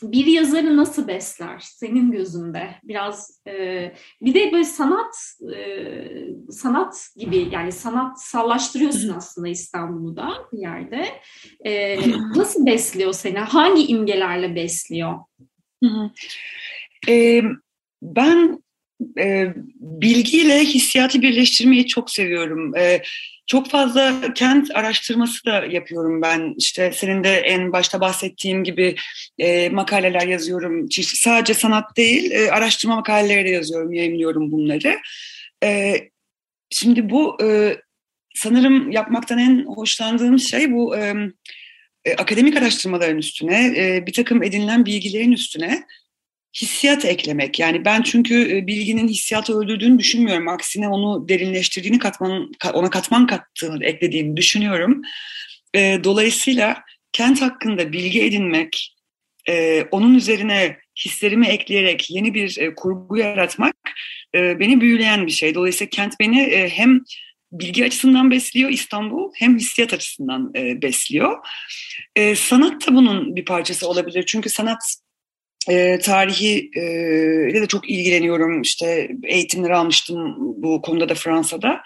bir 0.02 0.26
yazarı 0.26 0.76
nasıl 0.76 1.08
besler 1.08 1.58
senin 1.60 2.10
gözünde? 2.10 2.70
Biraz 2.84 3.40
e, 3.46 3.52
bir 4.22 4.34
de 4.34 4.52
böyle 4.52 4.64
sanat 4.64 5.14
e, 5.56 5.62
sanat 6.50 7.08
gibi 7.16 7.48
yani 7.52 7.72
sanat 7.72 8.22
sallaştırıyorsun 8.22 9.08
aslında 9.08 9.48
İstanbul'da 9.48 10.28
bir 10.52 10.58
yerde. 10.58 11.06
E, 11.64 11.98
nasıl 12.36 12.66
besliyor 12.66 13.12
seni? 13.12 13.38
Hangi 13.38 13.86
imgelerle 13.86 14.54
besliyor? 14.54 15.18
E, 17.08 17.42
ben 18.02 18.62
e, 19.18 19.54
bilgiyle 19.80 20.64
hissiyatı 20.64 21.22
birleştirmeyi 21.22 21.86
çok 21.86 22.10
seviyorum. 22.10 22.76
E, 22.76 23.02
çok 23.50 23.70
fazla 23.70 24.32
kent 24.34 24.70
araştırması 24.74 25.44
da 25.44 25.64
yapıyorum 25.64 26.22
ben. 26.22 26.54
İşte 26.58 26.92
senin 26.92 27.24
de 27.24 27.34
en 27.34 27.72
başta 27.72 28.00
bahsettiğim 28.00 28.64
gibi 28.64 28.96
e, 29.38 29.68
makaleler 29.68 30.26
yazıyorum. 30.26 30.88
Sadece 31.02 31.54
sanat 31.54 31.96
değil, 31.96 32.30
e, 32.30 32.50
araştırma 32.50 32.96
makaleleri 32.96 33.44
de 33.44 33.50
yazıyorum, 33.50 33.92
yayınlıyorum 33.92 34.52
bunları. 34.52 34.98
E, 35.64 35.96
şimdi 36.70 37.10
bu 37.10 37.42
e, 37.42 37.76
sanırım 38.34 38.90
yapmaktan 38.90 39.38
en 39.38 39.66
hoşlandığım 39.66 40.38
şey 40.38 40.72
bu 40.72 40.96
e, 40.96 41.14
e, 42.04 42.14
akademik 42.14 42.56
araştırmaların 42.56 43.18
üstüne, 43.18 43.74
e, 43.76 44.06
bir 44.06 44.12
takım 44.12 44.42
edinilen 44.42 44.86
bilgilerin 44.86 45.32
üstüne 45.32 45.84
hissiyat 46.54 47.04
eklemek. 47.04 47.58
Yani 47.58 47.84
ben 47.84 48.02
çünkü 48.02 48.56
e, 48.56 48.66
bilginin 48.66 49.08
hissiyatı 49.08 49.58
öldürdüğünü 49.58 49.98
düşünmüyorum. 49.98 50.48
Aksine 50.48 50.88
onu 50.88 51.28
derinleştirdiğini, 51.28 51.98
katman, 51.98 52.52
ona 52.72 52.90
katman 52.90 53.26
kattığını, 53.26 53.84
eklediğini 53.84 54.36
düşünüyorum. 54.36 55.02
E, 55.74 56.00
dolayısıyla 56.04 56.82
kent 57.12 57.42
hakkında 57.42 57.92
bilgi 57.92 58.22
edinmek, 58.22 58.96
e, 59.48 59.82
onun 59.90 60.14
üzerine 60.14 60.76
hislerimi 61.04 61.46
ekleyerek 61.46 62.10
yeni 62.10 62.34
bir 62.34 62.74
kurgu 62.76 63.16
yaratmak 63.16 63.74
beni 64.34 64.80
büyüleyen 64.80 65.26
bir 65.26 65.32
şey. 65.32 65.54
Dolayısıyla 65.54 65.90
kent 65.90 66.14
beni 66.20 66.68
hem 66.72 67.00
bilgi 67.52 67.84
açısından 67.84 68.30
besliyor 68.30 68.70
İstanbul 68.70 69.30
hem 69.36 69.56
hissiyat 69.56 69.92
açısından 69.92 70.54
besliyor. 70.54 71.46
Sanat 72.36 72.86
da 72.86 72.94
bunun 72.94 73.36
bir 73.36 73.44
parçası 73.44 73.88
olabilir. 73.88 74.24
Çünkü 74.26 74.50
sanat 74.50 74.78
e, 75.68 75.98
tarihi 75.98 76.70
e, 76.76 76.82
ile 77.50 77.62
de 77.62 77.66
çok 77.66 77.90
ilgileniyorum. 77.90 78.62
İşte 78.62 79.08
eğitimleri 79.24 79.74
almıştım 79.74 80.34
bu 80.38 80.82
konuda 80.82 81.08
da 81.08 81.14
Fransa'da. 81.14 81.80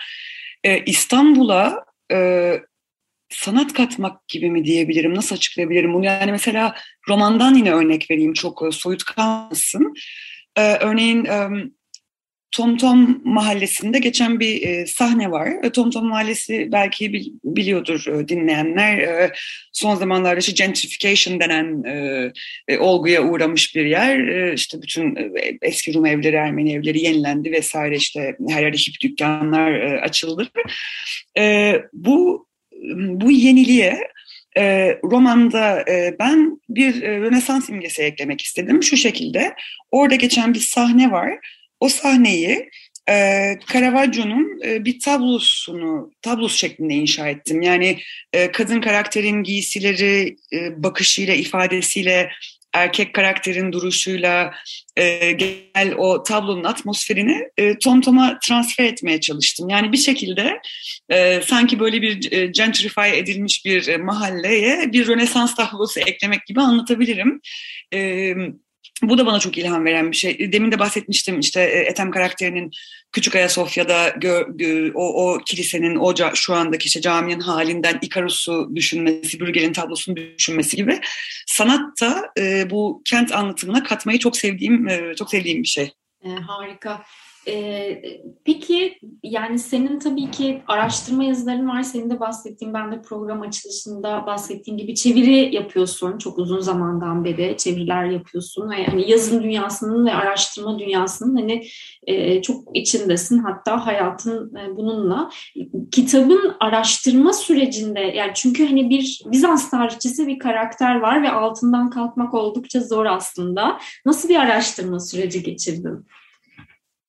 E, 0.64 0.84
İstanbul'a 0.84 1.84
e, 2.12 2.52
sanat 3.28 3.72
katmak 3.72 4.28
gibi 4.28 4.50
mi 4.50 4.64
diyebilirim? 4.64 5.14
Nasıl 5.14 5.36
açıklayabilirim 5.36 5.94
bunu? 5.94 6.04
Yani 6.04 6.30
mesela 6.32 6.74
romandan 7.08 7.54
yine 7.54 7.72
örnek 7.72 8.10
vereyim 8.10 8.32
çok 8.32 8.62
e, 8.66 8.70
soyut 8.70 9.04
kalmasın. 9.04 9.94
Ee, 10.56 10.76
örneğin 10.76 11.24
Tom 11.24 11.70
Tom 12.56 13.20
Mahallesi'nde 13.24 13.98
geçen 13.98 14.40
bir 14.40 14.62
e, 14.62 14.86
sahne 14.86 15.30
var. 15.30 15.48
E, 15.62 15.72
Tom 15.72 15.90
Tom 15.90 16.06
Mahallesi 16.06 16.68
belki 16.72 17.12
bil, 17.12 17.26
biliyordur 17.44 18.06
e, 18.06 18.28
dinleyenler. 18.28 18.98
E, 18.98 19.32
son 19.72 19.94
zamanlarda 19.94 20.38
işte 20.38 20.52
gentrification 20.52 21.40
denen 21.40 21.84
e, 21.84 22.32
e, 22.68 22.78
olguya 22.78 23.22
uğramış 23.22 23.76
bir 23.76 23.84
yer. 23.84 24.18
E, 24.28 24.54
işte 24.54 24.82
bütün 24.82 25.16
e, 25.16 25.30
eski 25.62 25.94
Rum 25.94 26.06
evleri, 26.06 26.36
Ermeni 26.36 26.72
evleri 26.72 27.00
yenilendi 27.00 27.52
vesaire. 27.52 27.96
İşte 27.96 28.36
her 28.48 28.62
yerde 28.62 28.76
hip 28.76 29.00
dükkanlar 29.02 29.72
e, 29.72 30.00
açıldı. 30.00 30.50
E, 31.38 31.74
bu 31.92 32.46
bu 32.92 33.30
yeniliğe 33.30 33.98
e, 34.56 34.94
romanda 35.04 35.80
e, 35.90 36.16
ben 36.18 36.60
bir 36.68 37.02
e, 37.02 37.20
Rönesans 37.20 37.68
imgesi 37.68 38.02
eklemek 38.02 38.40
istedim. 38.40 38.82
Şu 38.82 38.96
şekilde 38.96 39.54
orada 39.90 40.14
geçen 40.14 40.54
bir 40.54 40.58
sahne 40.58 41.10
var 41.10 41.38
o 41.80 41.88
sahneyi 41.88 42.70
e, 43.08 43.14
Caravaggio'nun 43.72 44.60
e, 44.64 44.84
bir 44.84 45.00
tablosunu, 45.00 46.12
tablosu 46.22 46.58
şeklinde 46.58 46.94
inşa 46.94 47.28
ettim. 47.28 47.62
Yani 47.62 47.98
e, 48.32 48.52
kadın 48.52 48.80
karakterin 48.80 49.42
giysileri, 49.42 50.36
e, 50.52 50.82
bakışıyla, 50.82 51.34
ifadesiyle, 51.34 52.30
erkek 52.74 53.14
karakterin 53.14 53.72
duruşuyla 53.72 54.54
e, 54.96 55.32
genel 55.32 55.94
o 55.96 56.22
tablonun 56.22 56.64
atmosferini 56.64 57.48
e, 57.56 57.78
Tom 57.78 58.00
Tom'a 58.00 58.38
transfer 58.38 58.84
etmeye 58.84 59.20
çalıştım. 59.20 59.68
Yani 59.68 59.92
bir 59.92 59.98
şekilde 59.98 60.60
e, 61.08 61.40
sanki 61.46 61.80
böyle 61.80 62.02
bir 62.02 62.32
e, 62.32 62.46
gentrify 62.46 63.18
edilmiş 63.18 63.64
bir 63.64 63.88
e, 63.88 63.96
mahalleye 63.96 64.92
bir 64.92 65.06
Rönesans 65.06 65.54
tablosu 65.54 66.00
eklemek 66.00 66.46
gibi 66.46 66.60
anlatabilirim. 66.60 67.40
E, 67.94 68.32
bu 69.02 69.18
da 69.18 69.26
bana 69.26 69.38
çok 69.38 69.58
ilham 69.58 69.84
veren 69.84 70.10
bir 70.10 70.16
şey. 70.16 70.52
Demin 70.52 70.72
de 70.72 70.78
bahsetmiştim 70.78 71.40
işte 71.40 71.60
e, 71.60 71.78
Ethem 71.78 72.10
karakterinin 72.10 72.70
Küçük 73.12 73.36
Ayasofya'da 73.36 74.08
gö, 74.08 74.44
gö, 74.48 74.90
o, 74.94 75.32
o 75.32 75.38
kilisenin, 75.38 75.96
o 75.96 76.14
ca, 76.14 76.30
şu 76.34 76.54
andaki 76.54 76.86
işte 76.86 77.00
caminin 77.00 77.40
halinden 77.40 77.98
Ikarus'u 78.02 78.70
düşünmesi, 78.74 79.40
Bürgel'in 79.40 79.72
tablosunu 79.72 80.16
düşünmesi 80.16 80.76
gibi. 80.76 81.00
Sanat 81.46 82.00
da 82.00 82.32
e, 82.38 82.70
bu 82.70 83.02
kent 83.04 83.32
anlatımına 83.32 83.82
katmayı 83.82 84.18
çok 84.18 84.36
sevdiğim 84.36 84.88
e, 84.88 85.14
çok 85.18 85.30
sevdiğim 85.30 85.62
bir 85.62 85.68
şey. 85.68 85.92
E, 86.24 86.28
harika. 86.28 87.02
Ee, 87.48 88.02
peki 88.44 88.98
yani 89.22 89.58
senin 89.58 89.98
tabii 89.98 90.30
ki 90.30 90.62
araştırma 90.66 91.24
yazıların 91.24 91.68
var. 91.68 91.82
Senin 91.82 92.10
de 92.10 92.20
bahsettiğin, 92.20 92.74
ben 92.74 92.92
de 92.92 93.02
program 93.02 93.42
açılışında 93.42 94.26
bahsettiğin 94.26 94.78
gibi 94.78 94.94
çeviri 94.94 95.54
yapıyorsun. 95.54 96.18
Çok 96.18 96.38
uzun 96.38 96.60
zamandan 96.60 97.24
beri 97.24 97.56
çeviriler 97.56 98.04
yapıyorsun. 98.04 98.70
Ve 98.70 98.86
hani 98.86 99.10
yazım 99.10 99.42
dünyasının 99.42 100.06
ve 100.06 100.14
araştırma 100.14 100.78
dünyasının 100.78 101.36
hani 101.36 101.64
e, 102.06 102.42
çok 102.42 102.76
içindesin. 102.76 103.38
Hatta 103.38 103.86
hayatın 103.86 104.54
e, 104.56 104.76
bununla. 104.76 105.30
Kitabın 105.92 106.56
araştırma 106.60 107.32
sürecinde 107.32 108.00
yani 108.00 108.32
çünkü 108.34 108.66
hani 108.66 108.90
bir 108.90 109.22
Bizans 109.26 109.70
tarihçisi 109.70 110.26
bir 110.26 110.38
karakter 110.38 111.00
var 111.00 111.22
ve 111.22 111.30
altından 111.30 111.90
kalkmak 111.90 112.34
oldukça 112.34 112.80
zor 112.80 113.06
aslında. 113.06 113.78
Nasıl 114.06 114.28
bir 114.28 114.36
araştırma 114.36 115.00
süreci 115.00 115.42
geçirdin? 115.42 116.06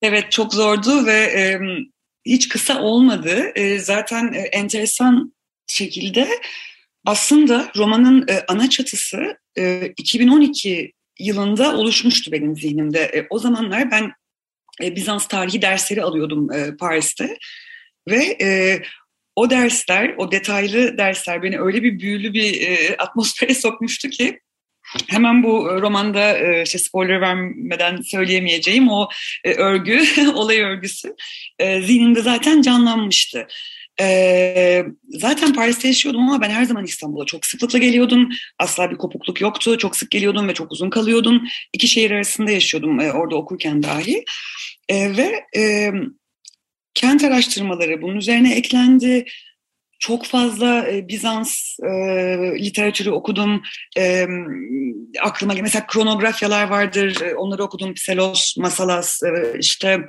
Evet 0.02 0.32
çok 0.32 0.54
zordu 0.54 1.06
ve 1.06 1.12
e, 1.12 1.60
hiç 2.26 2.48
kısa 2.48 2.82
olmadı. 2.82 3.52
E, 3.54 3.78
zaten 3.78 4.32
e, 4.32 4.38
enteresan 4.38 5.34
şekilde 5.66 6.28
aslında 7.04 7.72
romanın 7.76 8.28
e, 8.28 8.44
ana 8.48 8.70
çatısı 8.70 9.38
e, 9.58 9.92
2012 9.96 10.92
yılında 11.18 11.76
oluşmuştu 11.76 12.32
benim 12.32 12.56
zihnimde. 12.56 13.00
E, 13.00 13.26
o 13.30 13.38
zamanlar 13.38 13.90
ben 13.90 14.12
e, 14.82 14.96
Bizans 14.96 15.28
tarihi 15.28 15.62
dersleri 15.62 16.02
alıyordum 16.02 16.52
e, 16.52 16.76
Paris'te 16.76 17.38
ve 18.08 18.36
e, 18.40 18.82
o 19.36 19.50
dersler, 19.50 20.14
o 20.18 20.32
detaylı 20.32 20.98
dersler 20.98 21.42
beni 21.42 21.60
öyle 21.60 21.82
bir 21.82 22.00
büyülü 22.00 22.32
bir 22.32 22.62
e, 22.62 22.96
atmosfere 22.96 23.54
sokmuştu 23.64 24.08
ki 24.08 24.40
Hemen 25.08 25.42
bu 25.42 25.70
e, 25.70 25.80
romanda 25.80 26.38
e, 26.38 26.62
işte 26.62 26.78
spoiler 26.78 27.20
vermeden 27.20 28.00
söyleyemeyeceğim 28.02 28.88
o 28.88 29.08
e, 29.44 29.54
örgü, 29.54 30.04
olay 30.34 30.60
örgüsü 30.60 31.14
zihnimde 31.60 32.22
zaten 32.22 32.62
canlanmıştı. 32.62 33.46
zaten 35.08 35.52
Paris'te 35.54 35.88
yaşıyordum 35.88 36.22
ama 36.22 36.40
ben 36.40 36.50
her 36.50 36.64
zaman 36.64 36.84
İstanbul'a 36.84 37.24
çok 37.24 37.46
sıklıkla 37.46 37.78
geliyordum. 37.78 38.28
Asla 38.58 38.90
bir 38.90 38.96
kopukluk 38.96 39.40
yoktu. 39.40 39.78
Çok 39.78 39.96
sık 39.96 40.10
geliyordum 40.10 40.48
ve 40.48 40.54
çok 40.54 40.72
uzun 40.72 40.90
kalıyordum. 40.90 41.42
İki 41.72 41.88
şehir 41.88 42.10
arasında 42.10 42.50
yaşıyordum 42.50 42.98
orada 42.98 43.36
okurken 43.36 43.82
dahi. 43.82 44.24
ve 44.90 45.44
kent 46.94 47.24
araştırmaları 47.24 48.02
bunun 48.02 48.16
üzerine 48.16 48.54
eklendi 48.54 49.24
çok 49.98 50.26
fazla 50.26 50.88
e, 50.88 51.08
Bizans 51.08 51.78
e, 51.82 51.88
literatürü 52.58 53.10
okudum. 53.10 53.62
E, 53.98 54.26
aklıma 55.22 55.54
mesela 55.62 55.86
kronografyalar 55.86 56.68
vardır. 56.68 57.20
E, 57.20 57.34
onları 57.34 57.62
okudum. 57.62 57.94
Pselos, 57.94 58.56
Masalas, 58.56 59.22
e, 59.22 59.58
işte 59.58 60.08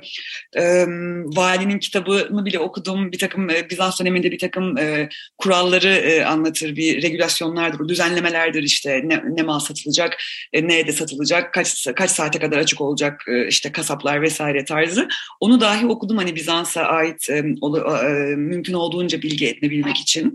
e, 0.56 0.86
Valinin 1.24 1.78
kitabını 1.78 2.44
bile 2.44 2.58
okudum. 2.58 3.12
Bir 3.12 3.18
takım 3.18 3.50
e, 3.50 3.70
Bizans 3.70 4.00
döneminde 4.00 4.30
bir 4.30 4.38
takım 4.38 4.78
e, 4.78 5.08
kuralları 5.38 5.88
e, 5.88 6.24
anlatır. 6.24 6.76
Bir 6.76 7.02
regülasyonlardır, 7.02 7.88
düzenlemelerdir 7.88 8.62
işte 8.62 9.00
ne, 9.04 9.22
ne 9.36 9.42
mal 9.42 9.58
satılacak, 9.58 10.16
e, 10.52 10.68
ne 10.68 10.86
de 10.86 10.92
satılacak, 10.92 11.54
kaç 11.54 11.86
kaç 11.96 12.10
saate 12.10 12.38
kadar 12.38 12.58
açık 12.58 12.80
olacak 12.80 13.24
e, 13.28 13.48
işte 13.48 13.72
kasaplar 13.72 14.22
vesaire 14.22 14.64
tarzı. 14.64 15.08
Onu 15.40 15.60
dahi 15.60 15.86
okudum 15.86 16.16
hani 16.16 16.36
Bizans'a 16.36 16.82
ait 16.82 17.30
e, 17.30 17.44
ol, 17.60 17.76
e, 18.04 18.36
mümkün 18.36 18.72
olduğunca 18.72 19.22
bilgi 19.22 19.48
edinebilmek 19.48 19.77
yapabilmek 19.78 19.96
için. 19.96 20.34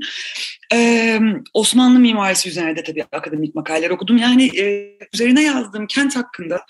Ee, 0.74 1.20
Osmanlı 1.54 2.00
mimarisi 2.00 2.50
üzerine 2.50 2.76
de 2.76 2.84
tabii 2.84 3.04
akademik 3.12 3.56
makaleler 3.56 3.90
okudum. 3.90 4.18
Yani 4.18 4.60
e, 4.60 4.98
üzerine 5.14 5.44
yazdığım 5.44 5.88
kent 5.88 6.16
hakkında 6.16 6.62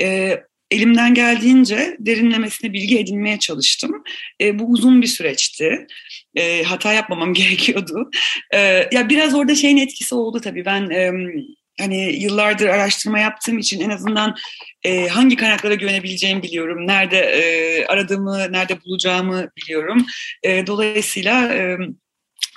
e, 0.00 0.36
elimden 0.70 1.14
geldiğince 1.14 1.96
derinlemesine 2.00 2.72
bilgi 2.72 2.98
edinmeye 2.98 3.38
çalıştım. 3.38 4.02
E, 4.40 4.58
bu 4.58 4.64
uzun 4.64 5.02
bir 5.02 5.06
süreçti. 5.06 5.86
E, 6.34 6.62
hata 6.62 6.92
yapmamam 6.92 7.34
gerekiyordu. 7.34 8.10
E, 8.54 8.58
ya 8.92 9.08
biraz 9.08 9.34
orada 9.34 9.54
şeyin 9.54 9.76
etkisi 9.76 10.14
oldu 10.14 10.40
tabii. 10.40 10.64
Ben 10.64 10.90
e, 10.90 11.12
hani 11.80 12.16
yıllardır 12.22 12.66
araştırma 12.66 13.18
yaptığım 13.18 13.58
için 13.58 13.80
en 13.80 13.90
azından 13.90 14.34
e, 14.84 15.08
hangi 15.08 15.36
kaynaklara 15.36 15.74
güvenebileceğimi 15.74 16.42
biliyorum. 16.42 16.86
Nerede 16.86 17.18
e, 17.18 17.86
aradığımı, 17.86 18.52
nerede 18.52 18.84
bulacağımı 18.84 19.48
biliyorum. 19.56 20.06
E, 20.42 20.66
dolayısıyla 20.66 21.54
e, 21.54 21.78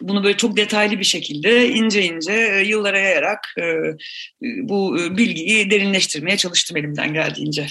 bunu 0.02 0.24
böyle 0.24 0.38
çok 0.38 0.58
detaylı 0.58 1.00
bir 1.00 1.04
şekilde 1.04 1.70
ince 1.70 2.04
ince 2.04 2.34
e, 2.34 2.62
yıllara 2.68 3.00
yayarak 3.00 3.40
e, 3.58 3.64
bu 4.42 4.98
bilgiyi 5.18 5.72
derinleştirmeye 5.72 6.38
çalıştım 6.38 6.78
elimden 6.78 7.14
geldiğince. 7.14 7.68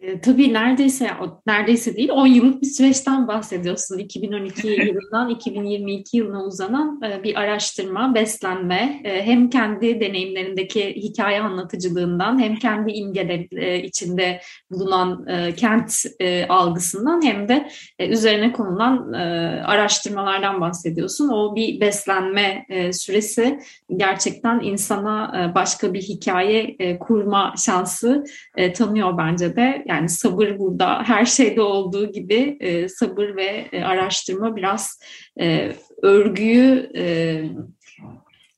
E, 0.00 0.20
tabii 0.20 0.52
neredeyse 0.52 1.10
neredeyse 1.46 1.96
değil 1.96 2.10
10 2.10 2.26
yıllık 2.26 2.62
bir 2.62 2.66
süreçten 2.66 3.28
bahsediyorsun. 3.28 3.98
2012 3.98 4.68
yılından 4.86 5.28
2022 5.28 6.16
yılına 6.16 6.44
uzanan 6.44 7.00
e, 7.02 7.22
bir 7.22 7.40
araştırma, 7.40 8.14
beslenme 8.14 9.00
e, 9.04 9.26
hem 9.26 9.50
kendi 9.50 10.00
deneyimlerindeki 10.00 10.94
hikaye 10.96 11.40
anlatıcılığından 11.40 12.38
hem 12.38 12.56
kendi 12.56 12.92
imgeler 12.92 13.46
e, 13.52 13.82
içinde 13.82 14.40
bulunan 14.70 15.26
e, 15.28 15.54
kent 15.54 15.92
e, 16.20 16.46
algısından 16.46 17.24
hem 17.24 17.48
de 17.48 17.68
e, 17.98 18.08
üzerine 18.08 18.52
konulan 18.52 19.12
e, 19.12 19.18
araştırmalardan 19.64 20.60
bahsediyorsun. 20.60 21.28
O 21.28 21.56
bir 21.56 21.80
beslenme 21.80 22.66
e, 22.68 22.92
süresi 22.92 23.60
gerçekten 23.96 24.60
insana 24.60 25.32
e, 25.40 25.54
başka 25.54 25.94
bir 25.94 26.02
hikaye 26.02 26.76
e, 26.78 26.98
kurma 26.98 27.54
şansı 27.56 28.24
e, 28.56 28.72
tanıyor 28.72 29.18
bence 29.18 29.56
de 29.56 29.84
yani 29.90 30.08
sabır 30.08 30.58
burada 30.58 31.02
her 31.02 31.24
şeyde 31.24 31.62
olduğu 31.62 32.12
gibi 32.12 32.56
e, 32.60 32.88
sabır 32.88 33.36
ve 33.36 33.68
e, 33.72 33.82
araştırma 33.82 34.56
biraz 34.56 35.00
e, 35.40 35.72
örgüyü 36.02 36.90
e, 36.96 37.44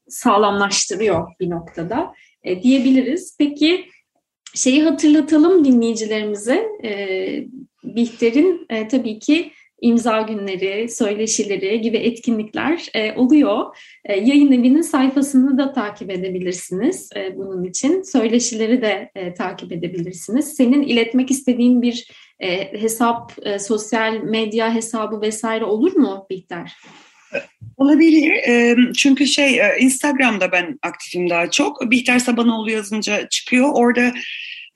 sağlamlaştırıyor 0.08 1.28
bir 1.40 1.50
noktada 1.50 2.12
e, 2.44 2.62
diyebiliriz. 2.62 3.36
Peki 3.38 3.84
şeyi 4.54 4.82
hatırlatalım 4.82 5.64
dinleyicilerimize. 5.64 6.68
E, 6.84 7.44
Bihter'in 7.84 8.66
e, 8.70 8.88
tabii 8.88 9.18
ki 9.18 9.52
imza 9.82 10.20
günleri, 10.20 10.88
söyleşileri 10.88 11.80
gibi 11.80 11.96
etkinlikler 11.96 12.88
e, 12.94 13.12
oluyor. 13.12 13.76
E, 14.04 14.20
yayın 14.20 14.52
evinin 14.52 14.82
sayfasını 14.82 15.58
da 15.58 15.72
takip 15.72 16.10
edebilirsiniz 16.10 17.10
e, 17.16 17.36
bunun 17.36 17.64
için. 17.64 18.02
Söyleşileri 18.02 18.82
de 18.82 19.10
e, 19.14 19.34
takip 19.34 19.72
edebilirsiniz. 19.72 20.56
Senin 20.56 20.82
iletmek 20.82 21.30
istediğin 21.30 21.82
bir 21.82 22.06
e, 22.40 22.80
hesap, 22.80 23.32
e, 23.42 23.58
sosyal 23.58 24.14
medya 24.14 24.74
hesabı 24.74 25.20
vesaire 25.20 25.64
olur 25.64 25.96
mu 25.96 26.26
Bihter? 26.30 26.72
Olabilir. 27.76 28.32
E, 28.48 28.76
çünkü 28.96 29.26
şey 29.26 29.60
e, 29.60 29.76
Instagram'da 29.80 30.52
ben 30.52 30.78
aktifim 30.82 31.30
daha 31.30 31.50
çok. 31.50 31.90
Bihter 31.90 32.18
Sabanoğlu 32.18 32.70
yazınca 32.70 33.28
çıkıyor. 33.28 33.70
Orada 33.74 34.12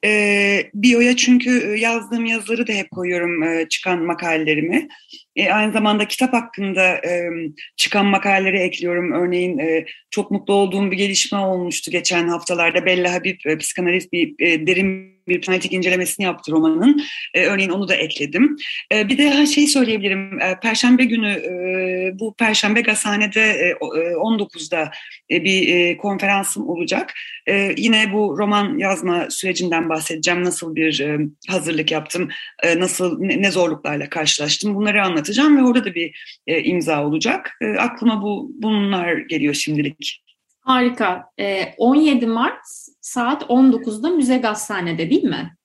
e, 0.05 0.71
biyoya 0.75 1.17
çünkü 1.17 1.73
e, 1.75 1.81
yazdığım 1.81 2.27
yazıları 2.27 2.67
da 2.67 2.73
hep 2.73 2.91
koyuyorum 2.91 3.43
e, 3.43 3.69
çıkan 3.69 4.03
makalelerimi. 4.03 4.89
E, 5.37 5.51
aynı 5.51 5.73
zamanda 5.73 6.09
kitap 6.09 6.33
hakkında 6.33 6.83
e, 6.83 7.31
çıkan 7.77 8.07
makaleleri 8.07 8.59
ekliyorum. 8.59 9.13
Örneğin 9.13 9.59
e, 9.59 9.85
çok 10.11 10.31
mutlu 10.31 10.55
olduğum 10.55 10.91
bir 10.91 10.97
gelişme 10.97 11.39
olmuştu 11.39 11.91
geçen 11.91 12.29
haftalarda. 12.29 12.87
Bella 12.87 13.13
Habib, 13.15 13.41
e, 13.47 13.59
psikanalist 13.59 14.13
bir 14.13 14.35
e, 14.39 14.67
derin 14.67 15.17
bir 15.29 15.41
psikanalitik 15.41 15.73
incelemesini 15.73 16.25
yaptı 16.25 16.53
romanın. 16.53 17.03
E, 17.35 17.47
örneğin 17.47 17.71
onu 17.71 17.89
da 17.89 17.95
ekledim. 17.95 18.57
E, 18.93 19.09
bir 19.09 19.19
de 19.19 19.47
şey 19.47 19.67
söyleyebilirim. 19.67 20.41
E, 20.41 20.61
Perşembe 20.63 21.05
günü 21.05 21.29
e, 21.29 22.19
bu 22.19 22.35
Perşembe 22.35 22.81
Gazhane'de 22.81 23.41
e, 23.41 23.73
19'da 23.73 24.91
e, 25.31 25.45
bir 25.45 25.75
e, 25.75 25.97
konferansım 25.97 26.69
olacak. 26.69 27.15
E, 27.49 27.75
yine 27.77 28.13
bu 28.13 28.39
roman 28.39 28.79
yazma 28.79 29.31
sürecinden 29.31 29.89
bahsedeceğim. 29.89 30.45
Nasıl 30.45 30.75
bir 30.75 31.01
e, 31.01 31.19
hazırlık 31.49 31.91
yaptım, 31.91 32.29
e, 32.63 32.81
nasıl 32.81 33.21
ne, 33.21 33.43
ne 33.43 33.51
zorluklarla 33.51 34.09
karşılaştım 34.09 34.75
bunları 34.75 35.05
anlatacağım 35.05 35.57
ve 35.57 35.63
orada 35.63 35.85
da 35.85 35.95
bir 35.95 36.41
e, 36.47 36.63
imza 36.63 37.07
olacak. 37.07 37.57
E, 37.61 37.67
aklıma 37.67 38.23
bu 38.23 38.51
bunlar 38.55 39.17
geliyor 39.17 39.55
şimdilik. 39.55 40.23
Harika. 40.61 41.25
E, 41.41 41.75
17 41.77 42.27
Mart 42.27 42.61
saat 43.01 43.43
19'da 43.43 44.11
Müze 44.11 44.39
Gazhane'de 44.39 45.11
değil 45.11 45.25
mi? 45.25 45.57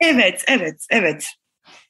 Evet, 0.00 0.44
evet, 0.48 0.86
evet. 0.90 1.30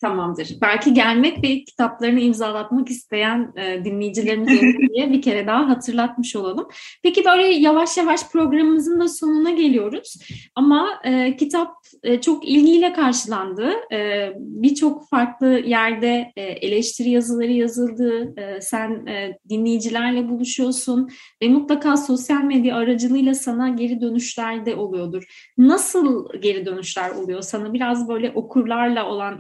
Tamamdır. 0.00 0.48
Belki 0.62 0.94
gelmek 0.94 1.44
ve 1.44 1.64
kitaplarını 1.64 2.20
imzalatmak 2.20 2.90
isteyen 2.90 3.52
e, 3.56 3.85
dinleyicilerimiz 3.85 4.61
diye 4.94 5.12
bir 5.12 5.22
kere 5.22 5.46
daha 5.46 5.68
hatırlatmış 5.68 6.37
olalım. 6.37 6.68
Peki 7.02 7.24
böyle 7.24 7.46
yavaş 7.46 7.96
yavaş 7.96 8.28
programımızın 8.32 9.00
da 9.00 9.09
sonuna 9.09 9.50
geliyoruz. 9.50 10.14
Ama 10.54 11.00
e, 11.04 11.37
kitap 11.37 11.72
e, 12.02 12.20
çok 12.20 12.48
ilgiyle 12.48 12.92
karşılandı. 12.92 13.70
E, 13.92 14.32
Birçok 14.38 15.09
farklı 15.09 15.46
yerde 15.46 16.32
e, 16.37 16.42
eleştiri 16.42 17.11
yazıları 17.11 17.52
yazıldı. 17.52 18.35
E, 18.40 18.61
sen 18.61 19.06
e, 19.06 19.38
dinleyicilerle 19.48 20.28
buluşuyorsun 20.28 21.11
ve 21.42 21.48
mutlaka 21.48 21.96
sosyal 21.96 22.42
medya 22.42 22.76
aracılığıyla 22.76 23.35
sana 23.35 23.68
geri 23.68 24.00
dönüşler 24.00 24.66
de 24.66 24.74
oluyordur. 24.74 25.50
Nasıl 25.59 26.28
geri 26.40 26.66
dönüşler 26.66 27.11
oluyor 27.11 27.42
sana? 27.42 27.72
Biraz 27.72 28.09
böyle 28.09 28.32
okurlarla 28.35 29.09
olan 29.09 29.38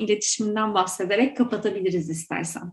iletişiminden 0.56 0.74
bahsederek 0.74 1.36
kapatabiliriz 1.36 2.10
istersen. 2.10 2.72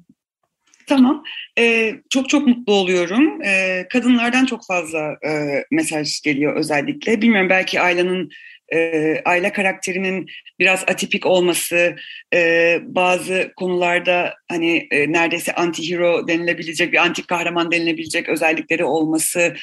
Tamam. 0.88 1.24
Ee, 1.60 1.94
çok 2.10 2.30
çok 2.30 2.48
mutlu 2.48 2.74
oluyorum. 2.74 3.42
Ee, 3.44 3.88
kadınlardan 3.90 4.46
çok 4.46 4.62
fazla 4.68 5.18
e, 5.26 5.64
mesaj 5.72 6.22
geliyor 6.22 6.56
özellikle. 6.56 7.22
Bilmiyorum 7.22 7.50
belki 7.50 7.82
Ayla'nın 7.82 8.30
e, 8.74 9.22
Ayla 9.26 9.54
karakterinin 9.54 10.30
biraz 10.60 10.84
atipik 10.88 11.26
olması, 11.26 11.96
e, 12.34 12.80
bazı 12.84 13.52
konularda 13.56 14.34
hani 14.50 14.88
e, 14.92 15.12
neredeyse 15.12 15.52
anti-hero 15.52 16.28
denilebilecek, 16.28 16.94
bir 16.94 16.98
antik 16.98 17.28
kahraman 17.28 17.72
denilebilecek 17.72 18.30
özellikleri 18.30 18.84
olması 18.84 19.56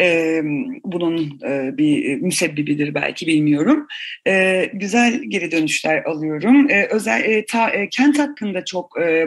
e, 0.00 0.40
bunun 0.84 1.40
e, 1.48 1.78
bir 1.78 2.16
müsebbibidir 2.16 2.94
belki 2.94 3.26
bilmiyorum. 3.26 3.86
E, 4.26 4.64
güzel 4.72 5.20
geri 5.28 5.50
dönüşler 5.50 6.04
alıyorum. 6.04 6.70
E, 6.70 6.86
özel 6.86 7.24
e, 7.24 7.44
ta, 7.44 7.70
e, 7.70 7.88
kent 7.88 8.18
hakkında 8.18 8.64
çok 8.64 9.00
e, 9.00 9.26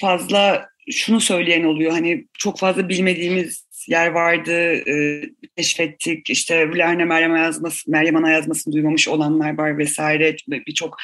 fazla 0.00 0.68
şunu 0.90 1.20
söyleyen 1.20 1.64
oluyor. 1.64 1.92
Hani 1.92 2.26
çok 2.38 2.58
fazla 2.58 2.88
bilmediğimiz 2.88 3.66
yer 3.88 4.06
vardı, 4.06 4.72
e, 4.90 5.22
keşfettik. 5.56 6.30
İşte 6.30 6.68
Vülerne 6.70 7.04
Meryem 7.04 7.36
yazması, 7.36 7.90
Meryem 7.90 8.16
Ana 8.16 8.30
yazmasını 8.30 8.74
duymamış 8.74 9.08
olanlar 9.08 9.58
var 9.58 9.78
vesaire. 9.78 10.36
Birçok 10.48 10.96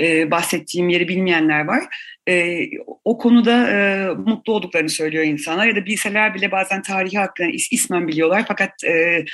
e, 0.00 0.30
bahsettiğim 0.30 0.88
yeri 0.88 1.08
bilmeyenler 1.08 1.64
var. 1.64 1.84
E, 2.28 2.64
o 3.04 3.18
konuda 3.18 3.70
e, 3.70 4.06
mutlu 4.14 4.52
olduklarını 4.52 4.88
söylüyor 4.88 5.24
insanlar 5.24 5.66
ya 5.66 5.76
da 5.76 5.86
bilseler 5.86 6.34
bile 6.34 6.52
bazen 6.52 6.82
tarihi 6.82 7.18
hakkında 7.18 7.48
is, 7.48 7.72
ismen 7.72 8.08
biliyorlar 8.08 8.44
fakat 8.48 8.84
e, 8.84 9.24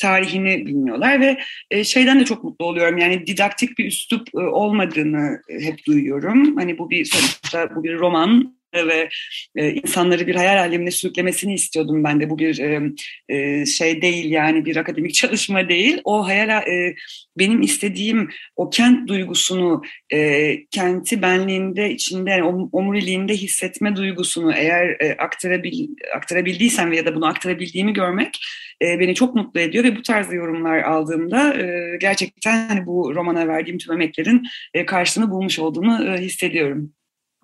tarihini 0.00 0.66
bilmiyorlar 0.66 1.20
ve 1.20 1.38
e, 1.70 1.84
şeyden 1.84 2.20
de 2.20 2.24
çok 2.24 2.44
mutlu 2.44 2.64
oluyorum. 2.64 2.98
Yani 2.98 3.26
didaktik 3.26 3.78
bir 3.78 3.86
üslup 3.86 4.28
e, 4.34 4.38
olmadığını 4.38 5.40
hep 5.60 5.86
duyuyorum. 5.86 6.56
Hani 6.56 6.78
bu 6.78 6.90
bir 6.90 7.04
sonuçta 7.04 7.76
bu 7.76 7.84
bir 7.84 7.98
roman 7.98 8.56
ve 8.74 9.08
e, 9.56 9.70
insanları 9.70 10.26
bir 10.26 10.34
hayal 10.34 10.58
alemine 10.58 10.90
sürüklemesini 10.90 11.54
istiyordum 11.54 12.04
ben 12.04 12.20
de. 12.20 12.30
Bu 12.30 12.38
bir 12.38 12.58
e, 12.58 12.82
e, 13.28 13.66
şey 13.66 14.02
değil 14.02 14.30
yani 14.30 14.64
bir 14.64 14.76
akademik 14.76 15.14
çalışma 15.14 15.68
değil. 15.68 16.00
O 16.04 16.26
hayal 16.26 16.48
e, 16.48 16.94
benim 17.38 17.62
istediğim 17.62 18.28
o 18.56 18.70
kent 18.70 19.08
duygusunu, 19.08 19.82
e, 20.12 20.50
kenti 20.66 21.22
benliğinde 21.22 21.90
içinde, 21.90 22.30
yani 22.30 22.68
omuriliğinde 22.72 23.32
hissetme 23.34 23.96
duygusunu 23.96 24.52
eğer 24.54 24.96
e, 25.00 25.16
aktarabil, 25.18 25.88
aktarabildiysem 26.16 26.92
ya 26.92 27.06
da 27.06 27.14
bunu 27.14 27.26
aktarabildiğimi 27.26 27.92
görmek 27.92 28.40
e, 28.82 29.00
beni 29.00 29.14
çok 29.14 29.34
mutlu 29.34 29.60
ediyor 29.60 29.84
ve 29.84 29.96
bu 29.96 30.02
tarz 30.02 30.32
yorumlar 30.32 30.82
aldığımda 30.82 31.54
e, 31.54 31.96
gerçekten 32.00 32.68
hani 32.68 32.86
bu 32.86 33.14
romana 33.14 33.48
verdiğim 33.48 33.78
tüm 33.78 33.92
emeklerin 33.92 34.46
e, 34.74 34.86
karşılığını 34.86 35.30
bulmuş 35.30 35.58
olduğunu 35.58 36.08
e, 36.08 36.20
hissediyorum. 36.20 36.92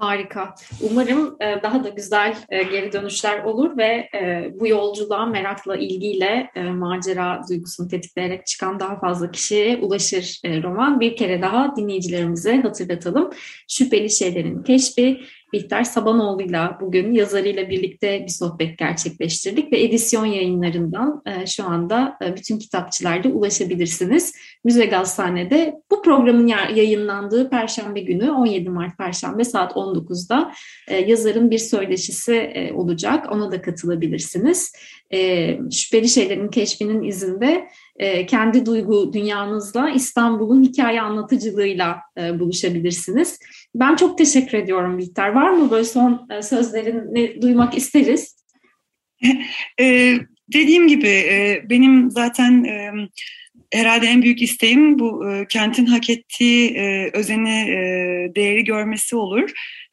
Harika. 0.00 0.54
Umarım 0.90 1.36
e, 1.40 1.62
daha 1.62 1.84
da 1.84 1.88
güzel 1.88 2.36
e, 2.48 2.62
geri 2.62 2.92
dönüşler 2.92 3.44
olur 3.44 3.76
ve 3.76 4.08
e, 4.14 4.50
bu 4.60 4.66
yolculuğa 4.66 5.26
merakla, 5.26 5.76
ilgiyle 5.76 6.50
macera 6.56 7.42
duygusunu 7.48 7.88
tetikleyerek 7.88 8.46
çıkan 8.46 8.80
daha 8.80 9.00
fazla 9.00 9.30
kişiye 9.30 9.76
ulaşır 9.76 10.40
roman. 10.62 11.00
Bir 11.00 11.16
kere 11.16 11.42
daha 11.42 11.76
dinleyicilerimize 11.76 12.56
hatırlatalım. 12.56 13.30
Şüpheli 13.68 14.10
Şeylerin 14.10 14.62
Keşfi 14.62 15.20
Bihter 15.52 15.84
Sabanoğlu'yla 15.84 16.78
bugün 16.80 17.12
yazarıyla 17.12 17.70
birlikte 17.70 18.22
bir 18.26 18.30
sohbet 18.30 18.78
gerçekleştirdik 18.78 19.72
ve 19.72 19.82
edisyon 19.82 20.26
yayınlarından 20.26 21.22
e, 21.26 21.46
şu 21.46 21.64
anda 21.64 22.18
e, 22.24 22.36
bütün 22.36 22.58
kitapçılarda 22.58 23.28
ulaşabilirsiniz. 23.28 24.34
Müze 24.64 24.86
Gazhane'de 24.86 25.74
bu 25.90 26.02
programın 26.02 26.46
yayınlandığı 26.46 27.50
Perşembe 27.50 28.00
günü 28.00 28.30
17 28.30 28.70
Mart 28.70 28.98
Perşembe 28.98 29.44
saat 29.44 29.72
19'da 29.72 30.52
e, 30.88 30.96
yazarın 30.96 31.50
bir 31.50 31.58
söyleşisi 31.58 32.70
olacak. 32.74 33.32
Ona 33.32 33.52
da 33.52 33.62
katılabilirsiniz. 33.62 34.72
Şüpheli 35.70 36.08
Şeylerin 36.08 36.48
Keşfinin 36.48 37.02
izinde 37.02 37.68
kendi 38.26 38.66
duygu 38.66 39.12
dünyanızla 39.12 39.90
İstanbul'un 39.90 40.62
hikaye 40.62 41.00
anlatıcılığıyla 41.02 42.00
buluşabilirsiniz. 42.16 43.38
Ben 43.74 43.96
çok 43.96 44.18
teşekkür 44.18 44.58
ediyorum 44.58 44.98
Bihter. 44.98 45.28
Var 45.28 45.50
mı 45.50 45.70
böyle 45.70 45.84
son 45.84 46.26
e, 46.30 46.42
sözlerini 46.42 47.42
duymak 47.42 47.76
isteriz? 47.76 48.36
ee, 49.80 50.14
dediğim 50.52 50.88
gibi 50.88 51.08
e, 51.08 51.62
benim 51.70 52.10
zaten 52.10 52.64
e, 52.64 52.90
herhalde 53.72 54.06
en 54.06 54.22
büyük 54.22 54.42
isteğim 54.42 54.98
bu 54.98 55.30
e, 55.30 55.46
kentin 55.48 55.86
hak 55.86 56.10
ettiği 56.10 56.74
e, 56.76 57.10
özeni, 57.12 57.70
e, 57.70 57.76
değeri 58.34 58.64
görmesi 58.64 59.16
olur. 59.16 59.50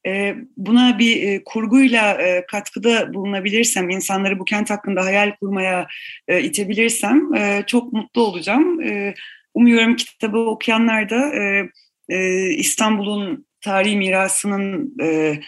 E, 0.07 0.35
buna 0.57 0.99
bir 0.99 1.23
e, 1.23 1.43
kurguyla 1.43 2.13
e, 2.13 2.45
katkıda 2.45 3.13
bulunabilirsem, 3.13 3.89
insanları 3.89 4.39
bu 4.39 4.45
kent 4.45 4.69
hakkında 4.69 5.05
hayal 5.05 5.31
kurmaya 5.39 5.87
e, 6.27 6.41
itebilirsem 6.41 7.33
e, 7.35 7.63
çok 7.67 7.93
mutlu 7.93 8.21
olacağım. 8.21 8.81
E, 8.81 9.13
umuyorum 9.53 9.95
kitabı 9.95 10.37
okuyanlar 10.37 11.09
da 11.09 11.35
e, 11.35 11.69
e, 12.09 12.49
İstanbul'un 12.49 13.45
tarihi 13.61 13.97
mirasının 13.97 14.95
e, 15.01 15.39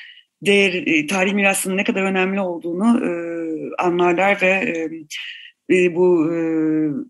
değer, 0.41 0.73
e, 0.73 1.07
tarihi 1.07 1.33
mirasının 1.35 1.77
ne 1.77 1.83
kadar 1.83 2.03
önemli 2.03 2.41
olduğunu 2.41 3.05
e, 3.05 3.11
anlarlar 3.83 4.41
ve 4.41 4.49
e, 4.49 4.89
e, 5.75 5.95
bu 5.95 6.33
e, 6.33 6.37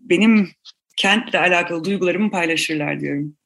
benim 0.02 0.48
kentle 1.00 1.38
alakalı 1.38 1.84
duygularımı 1.84 2.30
paylaşırlar 2.30 3.00
diyorum. 3.00 3.36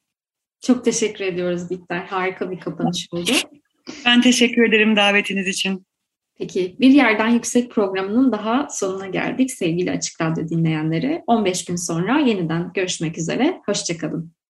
Çok 0.61 0.85
teşekkür 0.85 1.25
ediyoruz 1.25 1.69
Bihter. 1.69 1.99
Harika 1.99 2.51
bir 2.51 2.59
kapanış 2.59 3.07
oldu. 3.11 3.31
Ben 4.05 4.21
teşekkür 4.21 4.69
ederim 4.69 4.95
davetiniz 4.95 5.47
için. 5.47 5.85
Peki 6.37 6.75
bir 6.79 6.89
yerden 6.89 7.29
yüksek 7.29 7.71
programının 7.71 8.31
daha 8.31 8.67
sonuna 8.69 9.07
geldik 9.07 9.51
sevgili 9.51 9.91
Açık 9.91 10.21
Radyo 10.21 10.49
dinleyenleri. 10.49 11.23
15 11.27 11.65
gün 11.65 11.75
sonra 11.75 12.19
yeniden 12.19 12.71
görüşmek 12.73 13.17
üzere. 13.17 13.61
Hoşçakalın. 13.65 14.35